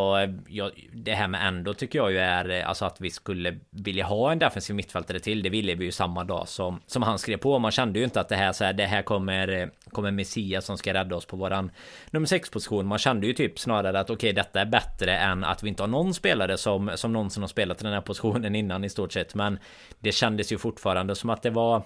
[0.48, 4.32] ja, Det här med ändå tycker jag ju är alltså att vi skulle vilja ha
[4.32, 7.58] en defensiv mittfältare till Det ville vi ju samma dag som Som han skrev på
[7.58, 10.78] man kände ju inte att det här så här, det här kommer Kommer Messias som
[10.78, 11.70] ska rädda oss på våran
[12.10, 12.86] nummer 6 position.
[12.86, 15.82] Man kände ju typ snarare att okej, okay, detta är bättre än att vi inte
[15.82, 19.12] har någon spelare som som någonsin har spelat i den här positionen innan i stort
[19.12, 19.34] sett.
[19.34, 19.58] Men
[19.98, 21.82] det kändes ju fortfarande som att det var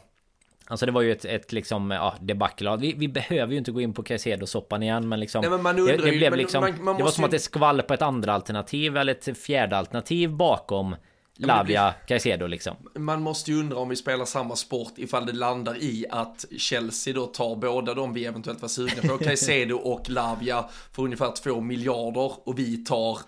[0.70, 2.76] Alltså det var ju ett, ett liksom, ja, debacle.
[2.76, 5.40] Vi, vi behöver ju inte gå in på Caicedo-soppan igen, men liksom...
[5.40, 6.60] Nej, men man undrar det, det blev liksom...
[6.60, 7.26] Man, man det var som ju...
[7.26, 10.96] att det skvall på ett andra alternativ eller ett fjärde alternativ bakom
[11.38, 12.76] Lavia, Caicedo liksom.
[12.94, 17.14] Man måste ju undra om vi spelar samma sport ifall det landar i att Chelsea
[17.14, 21.60] då tar båda de vi eventuellt var sugna på, Caicedo och Lavia för ungefär två
[21.60, 23.18] miljarder och vi tar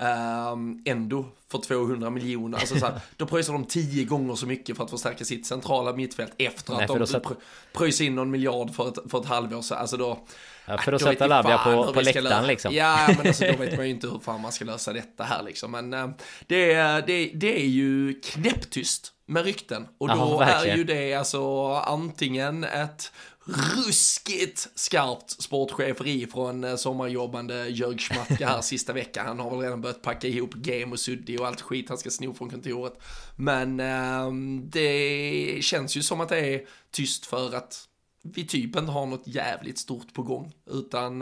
[0.00, 2.58] Um, ändå för 200 miljoner.
[2.58, 5.92] Alltså så här, då pröjsar de tio gånger så mycket för att förstärka sitt centrala
[5.92, 7.36] mittfält efter Nej, att de
[7.72, 9.78] pröjsar in någon miljard för ett, för ett halvår sedan.
[9.78, 10.26] Alltså då,
[10.66, 12.74] Ja, för att sätta Lavia på, på läktaren liksom.
[12.74, 15.42] Ja, men alltså, då vet man ju inte hur fan man ska lösa detta här
[15.42, 15.70] liksom.
[15.70, 16.08] Men äh,
[16.46, 16.74] det,
[17.06, 19.86] det, det är ju knäpptyst med rykten.
[19.98, 23.12] Och då Aha, är ju det alltså antingen ett
[23.50, 29.26] ruskigt skarpt sportcheferi från eh, sommarjobbande Jörg Schmatka här sista veckan.
[29.26, 32.10] Han har väl redan börjat packa ihop game och suddi och allt skit han ska
[32.10, 32.94] sno från kontoret.
[33.36, 34.32] Men eh,
[34.62, 37.88] det känns ju som att det är tyst för att
[38.22, 41.18] vi typ inte har något jävligt stort på gång, utan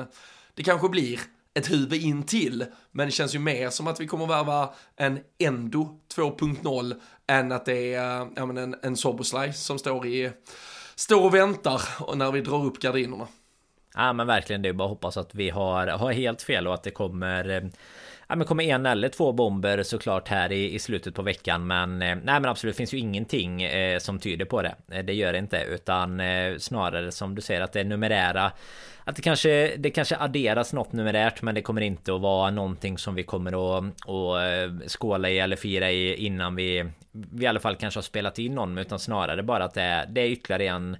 [0.55, 1.21] det kanske blir
[1.55, 5.19] ett huvud in till, men det känns ju mer som att vi kommer värva en
[5.39, 10.31] Endo 2.0 än att det är eh, ja, men en, en Soboslaj som står i
[10.99, 13.29] står och väntar och när vi drar upp gardinerna.
[13.95, 16.75] Ja men verkligen det är bara att hoppas att vi har, har helt fel och
[16.75, 17.63] att det kommer eh,
[18.31, 22.03] Ja men kommer en eller två bomber såklart här i, i slutet på veckan men
[22.03, 24.75] eh, Nej men absolut finns ju ingenting eh, som tyder på det.
[24.91, 28.53] Eh, det gör det inte utan eh, snarare som du säger att det är numerära
[29.05, 32.99] Att det kanske Det kanske adderas något numerärt men det kommer inte att vara någonting
[32.99, 37.47] som vi kommer att, att eh, skåla i eller fira i innan vi Vi i
[37.47, 40.27] alla fall kanske har spelat in någon utan snarare bara att det är, det är
[40.29, 40.97] ytterligare en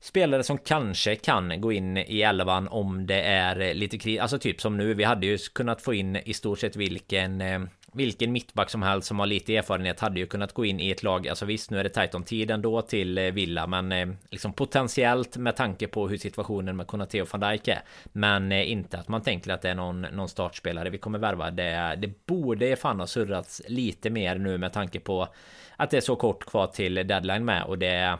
[0.00, 4.20] Spelare som kanske kan gå in i elvan om det är eh, lite kris.
[4.20, 4.94] Alltså typ som nu.
[4.94, 7.60] Vi hade ju kunnat få in i stort sett vilken eh,
[7.92, 11.02] vilken mittback som helst som har lite erfarenhet hade ju kunnat gå in i ett
[11.02, 11.28] lag.
[11.28, 15.36] Alltså visst, nu är det tajt om tiden då till eh, Villa, men liksom potentiellt
[15.36, 17.82] med tanke på hur situationen med Konate och van Dijk är.
[18.12, 21.50] Men inte att man tänker att det är någon, någon startspelare vi kommer värva.
[21.50, 25.28] Det, det borde fan ha surrats lite mer nu med tanke på
[25.76, 28.18] att det är så kort kvar till deadline med och det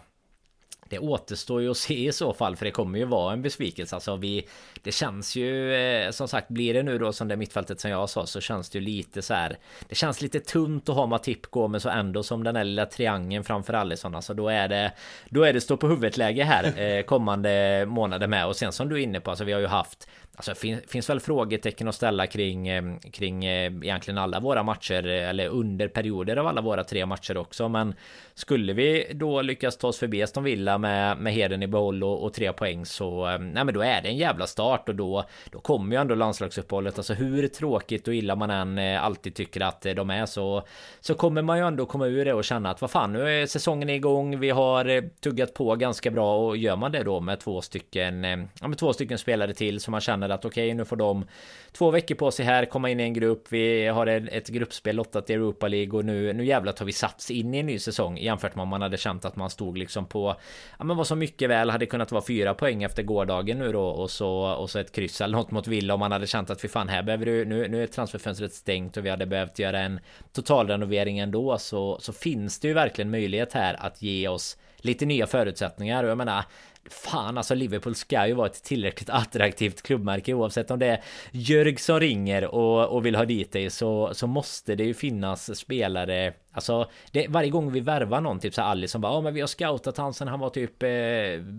[0.89, 3.97] det återstår ju att se i så fall för det kommer ju vara en besvikelse.
[3.97, 4.49] Alltså vi,
[4.83, 8.11] det känns ju eh, som sagt blir det nu då som det mittfältet som jag
[8.11, 9.59] sa så känns det ju lite så här.
[9.89, 12.87] Det känns lite tunt att ha Matip gå med så ändå som den här lilla
[12.87, 14.15] triangeln framför Alisson.
[14.15, 14.93] Alltså då är det
[15.29, 18.89] då är det stå på huvudet läge här eh, kommande månader med och sen som
[18.89, 20.09] du är inne på alltså vi har ju haft
[20.39, 22.83] Alltså fin, finns väl frågetecken att ställa kring eh,
[23.13, 27.37] kring eh, egentligen alla våra matcher eh, eller under perioder av alla våra tre matcher
[27.37, 27.69] också.
[27.69, 27.95] Men
[28.35, 32.25] skulle vi då lyckas ta oss förbi Aston Villa med med heden i behåll och,
[32.25, 35.61] och tre poäng så nej men då är det en jävla start och då Då
[35.61, 36.99] kommer ju ändå landslagsuppehållet.
[36.99, 40.63] Alltså hur tråkigt och illa man än alltid tycker att de är så
[41.01, 43.47] Så kommer man ju ändå komma ur det och känna att vad fan nu är
[43.47, 46.39] säsongen igång Vi har tuggat på ganska bra.
[46.39, 48.25] Och gör man det då med två stycken
[48.61, 51.25] Ja med två stycken spelare till så man känner att okej okay, nu får de
[51.73, 53.53] Två veckor på sig här komma in i en grupp.
[53.53, 57.31] Vi har ett gruppspel lottat i Europa League och nu Nu jävlar tar vi sats
[57.31, 60.07] in i en ny säsong jämfört med om man hade känt att man stod liksom
[60.07, 60.37] på
[60.79, 63.85] Ja men vad som mycket väl hade kunnat vara fyra poäng efter gårdagen nu då
[63.85, 66.65] och så och så ett kryss eller något mot Villa om man hade känt att
[66.65, 69.81] vi fan här behöver du nu, nu är transferfönstret stängt och vi hade behövt göra
[69.81, 70.01] en
[70.33, 75.27] totalrenovering ändå så, så finns det ju verkligen möjlighet här att ge oss lite nya
[75.27, 76.05] förutsättningar.
[76.05, 76.45] Och jag menar
[76.93, 80.35] Fan alltså Liverpool ska ju vara ett tillräckligt attraktivt klubbmärke.
[80.35, 84.27] Oavsett om det är Jörg som ringer och, och vill ha dit dig så, så
[84.27, 88.93] måste det ju finnas spelare Alltså det, varje gång vi värvar någon typ så Alice
[88.93, 90.89] som bara ja men vi har scoutat han sen han var typ eh,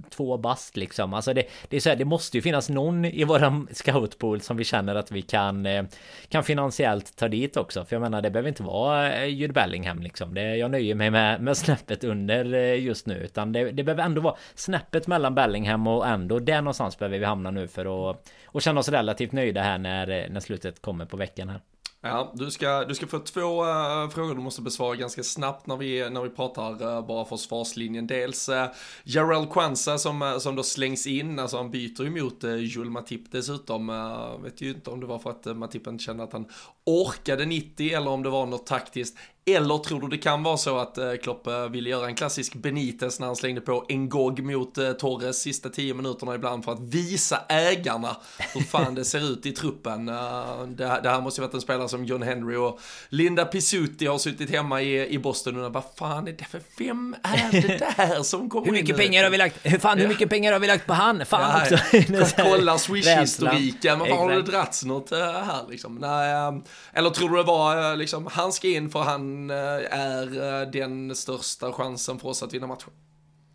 [0.10, 1.14] två bast liksom.
[1.14, 4.58] Alltså det, det är så här, det måste ju finnas någon i våran scoutpool som
[4.58, 5.84] vi känner att vi kan eh,
[6.30, 7.86] Kan finansiellt ta dit också.
[7.86, 10.34] För jag menar det behöver inte vara eh, Jude Bellingham liksom.
[10.34, 13.16] Det, Jag nöjer mig med, med snäppet under eh, just nu.
[13.16, 17.26] Utan det, det behöver ändå vara snäppet mellan Bellingham och ändå där någonstans behöver vi
[17.26, 21.18] hamna nu för att och känna oss relativt nöjda här när, när slutet kommer på
[21.18, 21.60] veckan här.
[22.02, 25.78] Ja, du ska, du ska få två uh, frågor du måste besvara ganska snabbt när
[25.78, 28.08] vi, när vi pratar uh, bara försvarslinjen.
[28.08, 28.70] Dels eh, uh,
[29.04, 32.92] Jarell Kwanza som, uh, som då slängs in, alltså han byter ju mot uh, Jules
[32.92, 33.90] Matip dessutom.
[33.90, 36.46] Uh, vet ju inte om det var för att uh, Matip inte kände att han
[36.86, 39.18] orkade 90 eller om det var något taktiskt.
[39.54, 42.54] Eller tror du det kan vara så att eh, Klopp eh, ville göra en klassisk
[42.56, 46.72] Benitez när han slängde på en gog mot eh, Torres sista tio minuterna ibland för
[46.72, 48.18] att visa ägarna
[48.54, 50.06] hur fan det ser ut i truppen.
[50.06, 52.80] Det, här måste ju varit en spelare som John Henry och
[53.10, 57.52] Linda Pisuti har suttit hemma i, Boston och vad fan är det för, vem är
[57.52, 60.54] det där som kommer Hur mycket in pengar har vi lagt, fan hur mycket pengar
[60.54, 61.26] har vi lagt på han?
[61.26, 61.78] Fan ja,
[62.12, 62.36] också.
[62.44, 65.96] Kolla Swish-historiken, vad har det dragits något här liksom?
[65.96, 66.62] Nej,
[66.94, 71.16] eller tror du det var liksom, han ska in för han Eh, är eh, den
[71.16, 72.94] största chansen för oss att vinna matchen.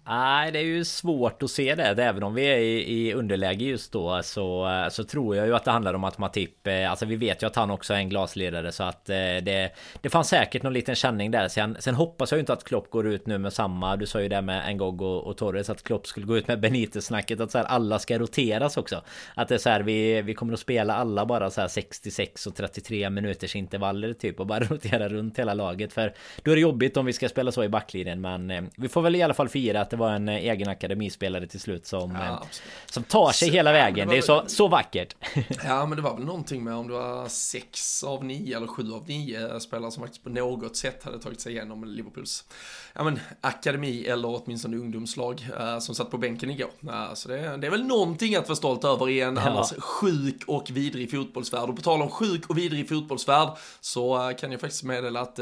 [0.06, 2.02] Nej, det är ju svårt att se det.
[2.02, 5.70] Även om vi är i, underläge just då så, så tror jag ju att det
[5.70, 6.66] handlar om att Matip...
[6.66, 9.70] Eh, alltså vi vet ju att han också är en glasledare så att eh, det...
[10.00, 11.48] Det fanns säkert någon liten känning där.
[11.48, 13.96] Sen, sen hoppas jag ju inte att Klopp går ut nu med samma...
[13.96, 16.60] Du sa ju det med Ngog och, och Torres att Klopp skulle gå ut med
[16.60, 19.02] Benitez-snacket att så här, alla ska roteras också.
[19.34, 22.46] Att det är så här, vi, vi kommer att spela alla bara så här 66
[22.46, 25.92] och 33 minuters intervaller typ och bara rotera runt hela laget.
[25.92, 28.88] För då är det jobbigt om vi ska spela så i backlinjen men eh, vi
[28.88, 31.86] får väl i alla fall fira att det var en eh, egen akademispelare till slut
[31.86, 32.42] som, ja, eh,
[32.86, 34.08] som tar sig hela vägen.
[34.08, 35.16] Det, det är så, så vackert.
[35.64, 38.92] Ja, men det var väl någonting med om det var sex av nio eller sju
[38.92, 42.44] av nio spelare som faktiskt på något sätt hade tagit sig igenom Liverpools
[42.92, 45.48] ja, men, akademi eller åtminstone ungdomslag
[45.80, 46.70] som satt på bänken igår.
[47.14, 49.42] Så det, det, är väl någonting att vara stolt över i en ja.
[49.42, 51.68] annars sjuk och vidrig fotbollsvärld.
[51.68, 53.48] Och på tal om sjuk och vidrig fotbollsvärld
[53.80, 55.38] så kan jag faktiskt meddela att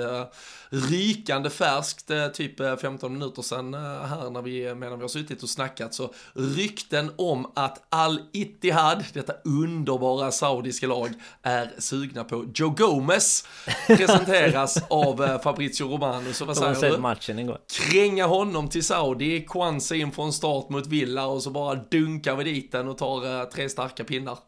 [0.68, 5.94] rykande färskt, typ 15 minuter sedan här när vi, medan vi har suttit och snackat,
[5.94, 11.10] så rykten om att Al-Ittihad, detta underbara saudiska lag,
[11.42, 13.46] är sugna på Joe Gomez,
[13.86, 16.32] presenteras av Fabrizio Romano.
[16.32, 16.98] Så vad säger du?
[16.98, 17.58] matchen igår.
[17.72, 22.44] Kränga honom till Saudi, Kwanza in från start mot Villa och så bara dunkar vi
[22.44, 24.38] dit den och tar tre starka pinnar.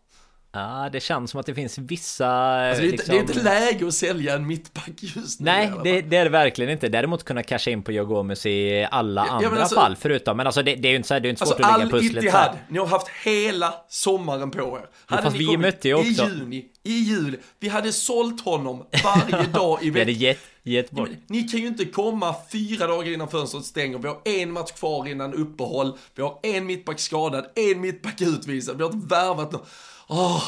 [0.55, 2.29] Ja, det känns som att det finns vissa...
[2.29, 3.15] Alltså det, är liksom...
[3.15, 5.45] det, är inte läge att sälja en mittback just nu.
[5.45, 6.89] Nej, det, det, är det verkligen inte.
[6.89, 10.37] Däremot kunna casha in på Joe Gomez i alla ja, andra alltså, fall förutom.
[10.37, 11.91] Men alltså det, det är ju inte, så, det är inte svårt alltså, att lägga
[11.91, 14.87] pusslet Al Ittihad, ni har haft hela sommaren på er.
[15.07, 16.25] Hade fast vi mötte ju också.
[16.25, 20.07] I juni, i juli, vi hade sålt honom varje dag i veckan.
[20.07, 21.11] vi hade gett, bort.
[21.27, 23.99] Ni kan ju inte komma fyra dagar innan fönstret stänger.
[23.99, 25.99] Vi har en match kvar innan uppehåll.
[26.15, 28.77] Vi har en mittback skadad, en mittback utvisad.
[28.77, 29.67] Vi har inte värvat någon.
[30.09, 30.43] Oh,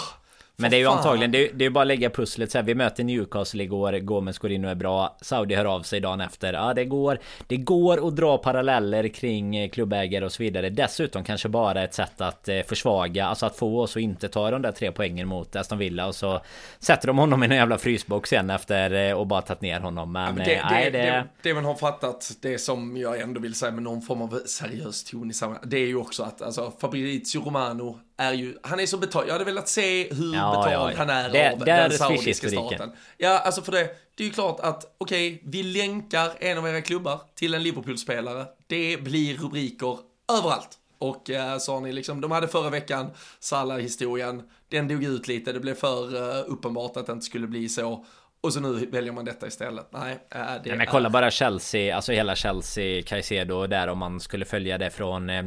[0.59, 2.63] men det är ju antagligen, det är, det är bara att lägga pusslet så här.
[2.63, 5.17] Vi möter Newcastle igår, Gomes går in och är bra.
[5.21, 6.53] Saudi hör av sig dagen efter.
[6.53, 10.71] Ja, det går, det går att dra paralleller kring eh, klubbägare och så vidare.
[10.71, 14.51] Dessutom kanske bara ett sätt att eh, försvaga, alltså att få oss att inte ta
[14.51, 16.41] de där tre poängen mot Aston Villa och så
[16.79, 20.13] sätter de honom i en jävla frysbox igen efter eh, och bara tagit ner honom.
[20.13, 23.41] Men, ja, men det, nej, det, det, det, man har fattat, det som jag ändå
[23.41, 26.43] vill säga med någon form av seriös ton i sammanhanget, det är ju också att
[26.43, 30.51] alltså Fabrizio Romano är ju, han är så betald, jag hade velat se hur ja,
[30.51, 30.99] betald ja, ja.
[30.99, 32.93] han är det, av den saudiska staten.
[33.17, 36.69] Ja, alltså för det, det är ju klart att okej, okay, vi länkar en av
[36.69, 38.47] era klubbar till en Liverpool-spelare.
[38.67, 39.99] Det blir rubriker
[40.39, 40.79] överallt.
[40.99, 43.11] Och eh, har ni liksom, de hade förra veckan
[43.41, 47.69] Salah-historien, den dog ut lite, det blev för uh, uppenbart att det inte skulle bli
[47.69, 48.05] så.
[48.41, 49.87] Och så nu väljer man detta istället.
[49.91, 54.21] Nej, äh, det Nej, men kolla bara Chelsea, alltså hela Chelsea, Caicedo där om man
[54.21, 55.45] skulle följa det från eh,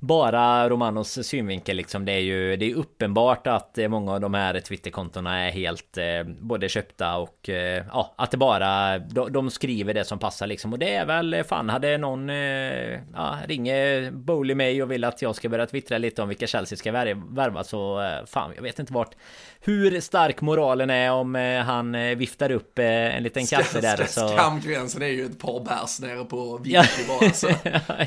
[0.00, 2.04] bara Romanos synvinkel liksom.
[2.04, 5.98] Det är ju det är uppenbart att eh, många av de här Twitterkontona är helt
[5.98, 6.04] eh,
[6.40, 10.72] både köpta och eh, ja, att det bara de, de, skriver det som passar liksom.
[10.72, 15.04] Och det är väl eh, fan hade någon eh, ja, ringer Bowley mig och vill
[15.04, 18.62] att jag ska börja twittra lite om vilka Chelsea ska värva så eh, fan, jag
[18.62, 19.14] vet inte vart
[19.60, 21.34] hur stark moralen är om
[21.66, 24.28] han viftar upp en liten kaffe där så...
[24.28, 27.48] Skamgränsen är ju ett par bärs nere på Vicky bara så,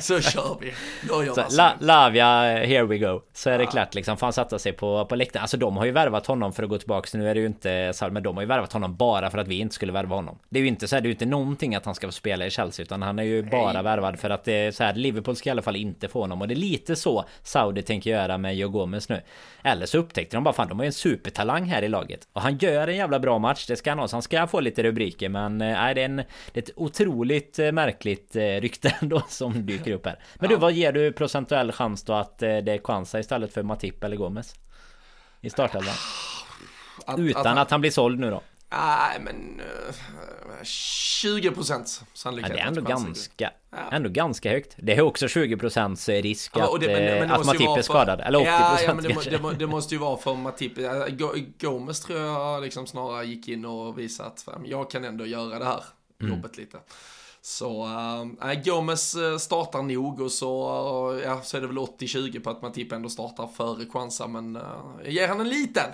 [0.00, 0.74] så kör vi.
[1.08, 3.20] Då gör så, la, Lavia, here we go.
[3.32, 4.16] Så är det klart liksom.
[4.16, 5.42] Får han sätta sig på, på läktaren.
[5.42, 7.18] Alltså de har ju värvat honom för att gå tillbaka.
[7.18, 9.48] Nu är det ju inte så men de har ju värvat honom bara för att
[9.48, 10.38] vi inte skulle värva honom.
[10.48, 12.12] Det är ju inte så här, det är ju inte någonting att han ska få
[12.12, 12.82] spela i Chelsea.
[12.82, 15.52] Utan han är ju bara värvad för att det är så här, Liverpool ska i
[15.52, 16.40] alla fall inte få honom.
[16.40, 19.20] Och det är lite så Saudi tänker göra med Joe Gomez nu.
[19.62, 22.28] Eller så upptäckte de bara fan, de har ju en supertalang här i laget.
[22.32, 24.08] Och han gör en jävla bra match, det ska han ha.
[24.08, 25.28] Så han ska få lite rubriker.
[25.28, 26.24] Men eh, nej, det är, en, det
[26.54, 30.18] är ett otroligt eh, märkligt eh, rykte ändå som dyker upp här.
[30.34, 31.12] Men du, vad ger du
[31.68, 34.54] procentuell chans då att det är Kwanza istället för Matip eller Gomez?
[35.40, 35.94] I startelvan.
[37.06, 38.42] Att, Utan att han blir såld nu då.
[38.70, 39.60] Nej, men...
[39.60, 42.52] Uh, 20 procent Ja, sannolikhet.
[42.54, 43.78] det är ändå att ganska, Ja.
[43.92, 44.74] ändå ganska högt.
[44.76, 47.44] Det är också 20% risk Ja, att, och det- men- men det eh, att ju
[47.46, 48.20] Matip är för- skadad.
[48.20, 49.30] Eller 80% ja, ja, men det, kanske.
[49.30, 50.78] det, må- det måste ju vara för Matip.
[50.78, 55.26] Ja, Go- Gomes tror jag liksom snarare gick in och visade att jag kan ändå
[55.26, 55.82] göra det här
[56.20, 56.34] Mm.
[56.34, 56.78] jobbet lite.
[57.48, 57.84] Så
[58.42, 60.68] äh, Gomes eh, startar nog och så,
[61.12, 64.26] eh, ja, så är det väl 80-20 på att Matip ändå startar före Kwanza.
[64.26, 64.62] Men äh,
[65.04, 65.90] jag ger han en liten,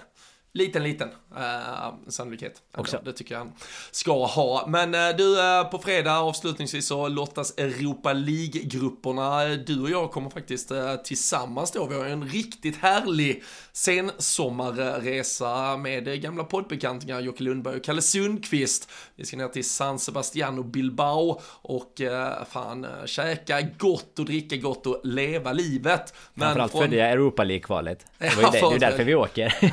[0.55, 2.63] liten, liten äh, sannolikhet.
[2.77, 3.01] Också.
[3.05, 3.53] Det tycker jag han
[3.91, 4.65] ska ha.
[4.69, 9.45] Men äh, du, äh, på fredag avslutningsvis så lottas Europa League-grupperna.
[9.49, 11.87] Du och jag kommer faktiskt äh, tillsammans då.
[11.87, 13.43] Vi har en riktigt härlig
[13.73, 18.91] sensommarresa med äh, gamla poddbekantingar Jocke Lundberg och Kalle Sundqvist.
[19.17, 24.25] Vi ska ner till San Sebastian och Bilbao och äh, fan äh, käka gott och
[24.25, 26.15] dricka gott och leva livet.
[26.35, 28.07] Men Framförallt från- följa Europa League-kvalet.
[28.19, 29.55] Det var ju Ja, det, det är därför vi åker.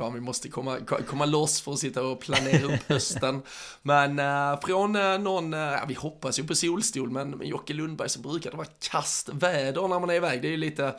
[0.00, 0.76] fan, vi måste komma,
[1.06, 3.42] komma loss för att sitta och planera upp hösten.
[3.82, 8.08] Men eh, från eh, någon, ja, vi hoppas ju på solstol, men med Jocke Lundberg
[8.08, 10.42] så brukar det vara kastväder när man är iväg.
[10.42, 10.94] Det är ju lite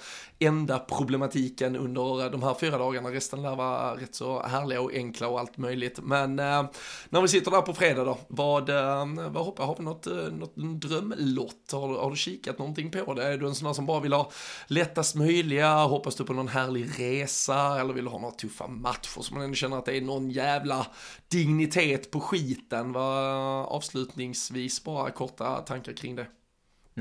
[0.45, 3.09] enda problematiken under de här fyra dagarna.
[3.11, 5.99] Resten lär vara rätt så härliga och enkla och allt möjligt.
[6.03, 6.65] Men eh,
[7.09, 10.13] när vi sitter där på fredag då, vad, eh, vad hoppas, har vi något, eh,
[10.13, 11.71] något drömlott?
[11.71, 13.23] Har, du- har du kikat någonting på det?
[13.27, 14.31] Är du en sån där som bara vill ha
[14.67, 15.75] lättast möjliga?
[15.83, 17.79] Hoppas du på någon härlig resa?
[17.81, 20.29] Eller vill du ha några tuffa matcher som man ändå känner att det är någon
[20.31, 20.87] jävla
[21.31, 22.91] dignitet på skiten?
[22.93, 26.27] Vad, avslutningsvis bara korta tankar kring det.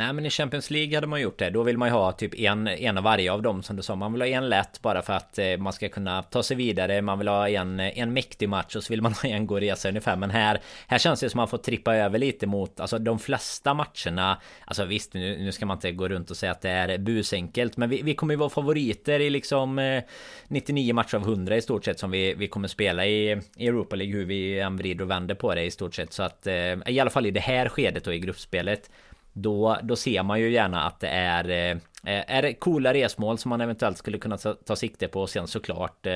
[0.00, 1.50] Nej men i Champions League hade man gjort det.
[1.50, 3.96] Då vill man ju ha typ en, en av varje av dem som du sa.
[3.96, 7.02] Man vill ha en lätt bara för att eh, man ska kunna ta sig vidare.
[7.02, 9.58] Man vill ha en, eh, en mäktig match och så vill man ha en god
[9.58, 10.16] resa ungefär.
[10.16, 13.18] Men här, här känns det som att man får trippa över lite mot alltså de
[13.18, 14.40] flesta matcherna.
[14.64, 17.76] Alltså visst, nu, nu ska man inte gå runt och säga att det är busenkelt.
[17.76, 20.02] Men vi, vi kommer ju vara favoriter i liksom eh,
[20.48, 23.96] 99 matcher av 100 i stort sett som vi, vi kommer spela i, i Europa
[23.96, 24.16] League.
[24.16, 26.12] Hur vi än vrider och vänder på det i stort sett.
[26.12, 26.54] Så att eh,
[26.86, 28.90] i alla fall i det här skedet och i gruppspelet.
[29.32, 33.38] Då, då ser man ju gärna att det är eh, Eh, är det coola resmål
[33.38, 36.12] som man eventuellt skulle kunna ta, ta sikte på och sen såklart eh,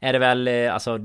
[0.00, 0.98] Är det väl eh, alltså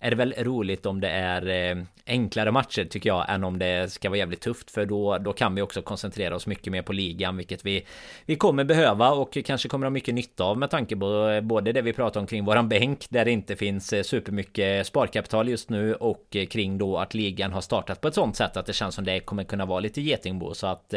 [0.00, 4.08] Är det väl roligt om det är enklare matcher tycker jag än om det ska
[4.08, 4.70] vara jävligt tufft?
[4.70, 7.86] För då då kan vi också koncentrera oss mycket mer på ligan vilket vi
[8.26, 11.82] Vi kommer behöva och kanske kommer ha mycket nytta av med tanke på både det
[11.82, 16.36] vi pratar om kring våran bänk där det inte finns supermycket sparkapital just nu och
[16.50, 19.20] kring då att ligan har startat på ett sånt sätt att det känns som det
[19.20, 20.54] kommer kunna vara lite getingbo.
[20.54, 20.94] Så att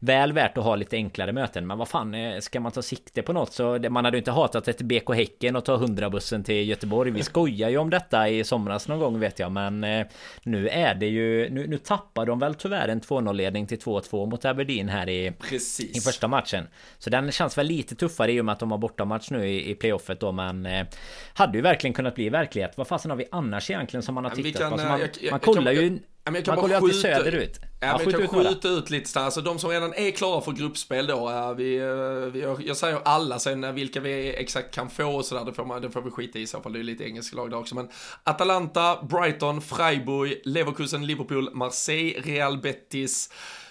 [0.00, 1.66] Väl värt att ha lite enklare möten.
[1.66, 4.30] Men vad fan eh, ska man ta sikte på något så man hade ju inte
[4.30, 8.28] hatat ett BK Häcken och ta 100 bussen till Göteborg Vi skojar ju om detta
[8.28, 10.06] i somras någon gång vet jag men eh,
[10.42, 14.30] Nu är det ju nu, nu tappar de väl tyvärr en 2-0 ledning till 2-2
[14.30, 15.96] mot Aberdeen här i Precis.
[15.96, 16.66] i första matchen.
[16.98, 19.70] Så den känns väl lite tuffare i och med att de har bortamatch nu i,
[19.70, 20.86] i playoffet då men eh,
[21.34, 22.72] Hade ju verkligen kunnat bli verklighet.
[22.76, 24.80] Vad fasen har vi annars egentligen som man har tittat kan, på?
[24.80, 25.98] Eh, man, jag- jag- man kollar ju...
[26.24, 27.60] Jag kan man kollar ju alltid söderut.
[27.80, 29.24] Ja, men jag kan skjuta ut lite snabbt.
[29.24, 31.30] Alltså de som redan är klara för gruppspel då.
[31.30, 35.24] eh, Vi, eh, vi, jag säger alla, sen eh, vilka vi exakt kan få och
[35.24, 36.72] sådär, det får, man, det får vi skita i i så fall.
[36.72, 37.74] Det är lite engelska lag där också.
[37.74, 37.88] Men
[38.24, 43.30] Atalanta, Brighton, Freiburg, Leverkusen, Liverpool, Marseille, Real Betis.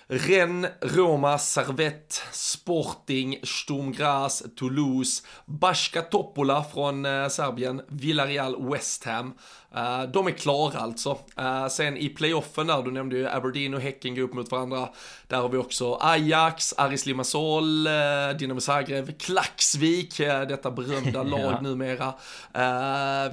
[0.09, 9.33] Rennes, Roma, Servette, Sporting, Sturm Graz, Toulouse, Bashka Topola från eh, Serbien, Villarreal, West Ham.
[9.75, 11.17] Eh, de är klara alltså.
[11.37, 14.89] Eh, sen i playoffen där, du nämnde ju Aberdeen och Häcken går upp mot varandra.
[15.27, 17.83] Där har vi också Ajax, Aris Limassol,
[18.39, 21.61] Dinamo Zagreb, Klaxvik, detta berömda lag Ja.
[21.61, 22.13] numera.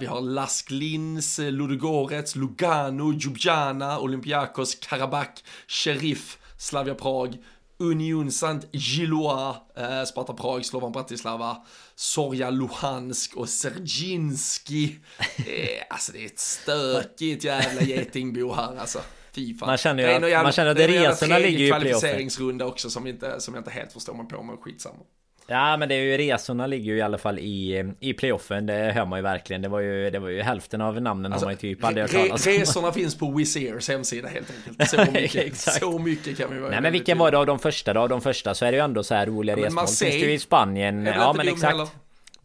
[0.01, 7.37] Vi har Lask Linz, eh, Ludogorets, Lugano, Ljubljana, Olympiakos, Karabakh, Sheriff, Slavia Prag,
[7.79, 11.57] Union Saint Gillois, eh, Sparta Prag, Slovan Bratislava,
[11.95, 14.97] Sorja Luhansk och Serginski.
[15.37, 18.99] Eh, alltså det är ett stökigt jävla getingbo här alltså.
[19.33, 19.67] Fy fan.
[19.69, 21.67] Man känner ju Det är att- jävla- man känner att det är resorna ligger ju
[21.67, 21.91] i playoffen.
[21.91, 24.99] kvalificeringsrunda också som, inte, som jag inte helt förstår mig på, men skitsamma.
[25.47, 28.67] Ja men det är ju resorna ligger ju i alla fall i, i playoffen.
[28.67, 29.63] Det hör man ju verkligen.
[29.63, 32.03] Det var ju, det var ju hälften av namnen alltså, har man ju typ aldrig
[32.03, 32.53] hört talas om.
[32.53, 34.91] Resorna finns på Wizz Airs hemsida helt enkelt.
[34.91, 37.93] Så mycket, så mycket kan vi vara Nej men vilka var det av de första
[37.93, 38.01] då?
[38.01, 39.87] Av de första så är det ju ändå så här roliga ja, resmål.
[39.87, 41.07] Finns det ju i Spanien?
[41.07, 41.73] Ja men exakt.
[41.73, 41.89] heller?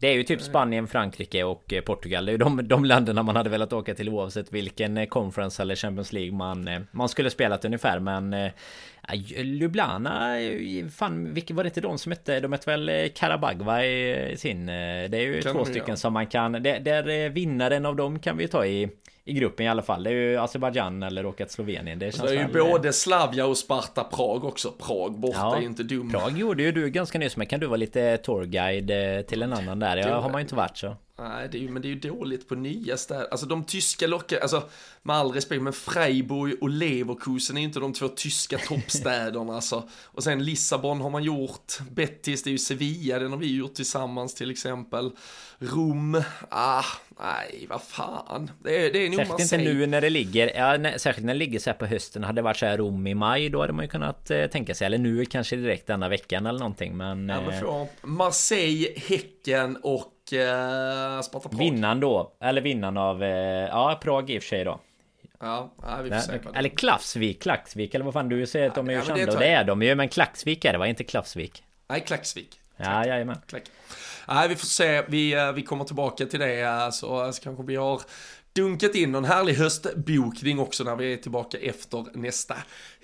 [0.00, 2.26] Det är ju typ Spanien, Frankrike och eh, Portugal.
[2.26, 5.62] Det är ju de, de länderna man hade velat åka till oavsett vilken eh, conference
[5.62, 8.00] eller Champions League man, eh, man skulle spelat ungefär.
[8.00, 8.50] Men
[9.12, 10.36] Ljubljana,
[10.92, 12.40] fan, vilka var det inte de som hette?
[12.40, 14.66] De hette väl Karabagva i sin...
[14.66, 15.96] Det är ju kan två stycken ja.
[15.96, 16.52] som man kan...
[16.52, 18.88] Där, där vinnaren av dem kan vi ta i
[19.24, 20.02] i gruppen i alla fall.
[20.02, 21.98] Det är ju Azerbajdzjan eller åka till Slovenien.
[21.98, 22.70] Det, känns det är ju väl...
[22.70, 24.72] både Slavia och Sparta Prag också.
[24.78, 26.10] Prag borta ja, är ju inte dum.
[26.10, 29.52] Prag gjorde ju du ganska nyss, men kan du vara lite tourguide eh, till en
[29.52, 29.96] annan där?
[29.96, 30.96] Jag har man ju inte varit så.
[31.20, 33.28] Nej, det är ju, men det är ju dåligt på nya städer.
[33.30, 34.62] Alltså de tyska lockar, alltså
[35.02, 39.88] med all respekt, men Freiburg och Leverkusen är ju inte de två tyska toppstäderna alltså.
[40.04, 43.74] Och sen Lissabon har man gjort, Betis, det är ju Sevilla, den har vi gjort
[43.74, 45.10] tillsammans till exempel.
[45.58, 46.84] Rom, ah,
[47.20, 48.50] nej, vad fan.
[48.62, 51.34] Det är, det är nog Särskilt inte nu när det ligger, ja, när, särskilt när
[51.34, 52.24] det ligger så här på hösten.
[52.24, 54.74] Hade det varit så här Rom i maj, då hade man ju kunnat eh, tänka
[54.74, 54.86] sig.
[54.86, 57.28] Eller nu kanske direkt denna veckan eller någonting, men...
[57.28, 61.58] Ja, men för, Marseille, Häcken och eh, Sparta Prag.
[61.58, 63.28] Vinnaren då, eller vinnaren av, eh,
[63.68, 64.80] ja Prag i och för sig då.
[65.40, 68.88] Ja, vi får Nej, se Eller Klaxvik, Klaxvik eller vad fan du säger att de
[68.88, 70.86] är ju ja, kända och det är de ju men Klaxvik är det va?
[70.86, 71.64] Inte Klaxvik?
[71.88, 72.60] Nej, Klaxvik.
[72.76, 73.36] Ja, jajamän.
[73.46, 73.62] Klack.
[74.28, 75.02] Nej, vi får se.
[75.08, 76.90] Vi, eh, vi kommer tillbaka till det.
[76.92, 78.00] Så, så kanske vi har
[78.60, 82.54] dunkat in någon härlig höstbokning också när vi är tillbaka efter nästa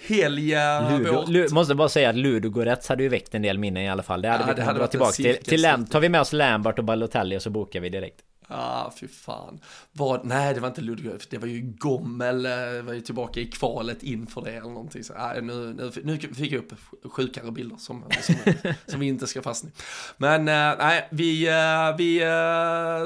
[0.09, 0.55] helg.
[1.29, 4.23] Ludo, måste bara säga att Ludogorets hade ju väckt en del minnen i alla fall.
[4.23, 5.37] Det hade ja, vi kunnat dra tillbaka till.
[5.37, 8.21] Till Lam tar vi med oss Lambert och Balotelli och så bokar vi direkt.
[8.49, 9.61] Ah, fy fan.
[9.93, 13.47] Vad, nej, det var inte Ludvig, det var ju Gommel, eh, var ju tillbaka i
[13.47, 15.05] kvalet inför det eller någonting.
[15.05, 16.73] Så, ah, nu, nu, nu fick jag upp
[17.05, 18.35] sjukare bilder som, som,
[18.87, 19.71] som vi inte ska fastna
[20.17, 22.27] Men äh, nej, vi, äh, vi äh,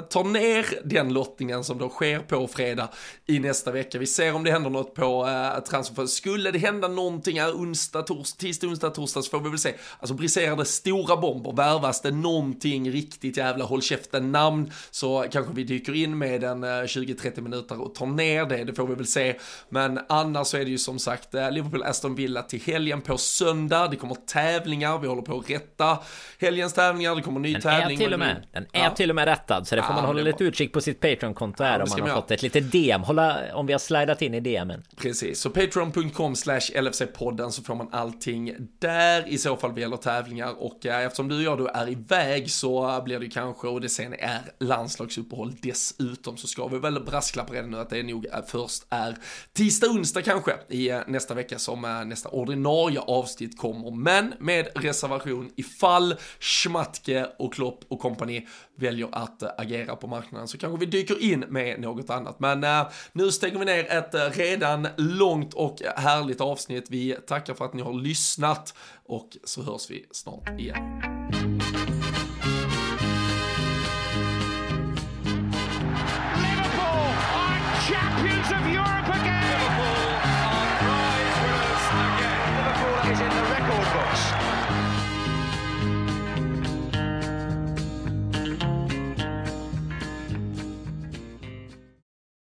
[0.08, 2.88] tar ner den lottningen som då sker på fredag
[3.26, 3.98] i nästa vecka.
[3.98, 6.06] Vi ser om det händer något på äh, transfer.
[6.06, 9.74] Skulle det hända någonting här onsdag, tors, tisdag, onsdag, torsdag så får vi väl se.
[9.98, 15.52] Alltså briserar det stora bomber, värvas det någonting riktigt jävla håll käften namn så kanske
[15.54, 18.94] vi dyker in med en 20-30 eh, minuter och tar ner det, det får vi
[18.94, 19.36] väl se.
[19.68, 23.88] Men annars så är det ju som sagt eh, Liverpool-Aston Villa till helgen på söndag,
[23.88, 25.98] det kommer tävlingar, vi håller på att rätta
[26.38, 27.98] helgens tävlingar, det kommer ny den tävling.
[27.98, 28.90] Är till och med, den är ja.
[28.90, 31.64] till och med rättad, så det får ja, man hålla lite utkik på sitt Patreon-konto
[31.64, 34.34] här ja, om man har fått ett litet DM, hålla, om vi har slidat in
[34.34, 34.82] i DMen.
[34.96, 39.96] Precis, så patreon.com slash LFC-podden så får man allting där i så fall vad gäller
[39.96, 43.80] tävlingar och äh, eftersom du och jag då är iväg så blir det kanske, och
[43.80, 44.40] det sen är
[45.20, 48.86] landslagsuppehåll dessutom så ska vi väl brasklappa redan nu att det är nog eh, först
[48.90, 49.16] är
[49.52, 53.90] tisdag, onsdag kanske i eh, nästa vecka som eh, nästa ordinarie avsnitt kommer.
[53.90, 58.46] Men med reservation ifall Schmatke och Klopp och kompani
[58.76, 62.40] väljer att agera på marknaden så kanske vi dyker in med något annat.
[62.40, 66.86] Men äh, nu stänger vi ner ett redan långt och härligt avsnitt.
[66.90, 68.74] Vi tackar för att ni har lyssnat
[69.06, 71.00] och så hörs vi snart igen.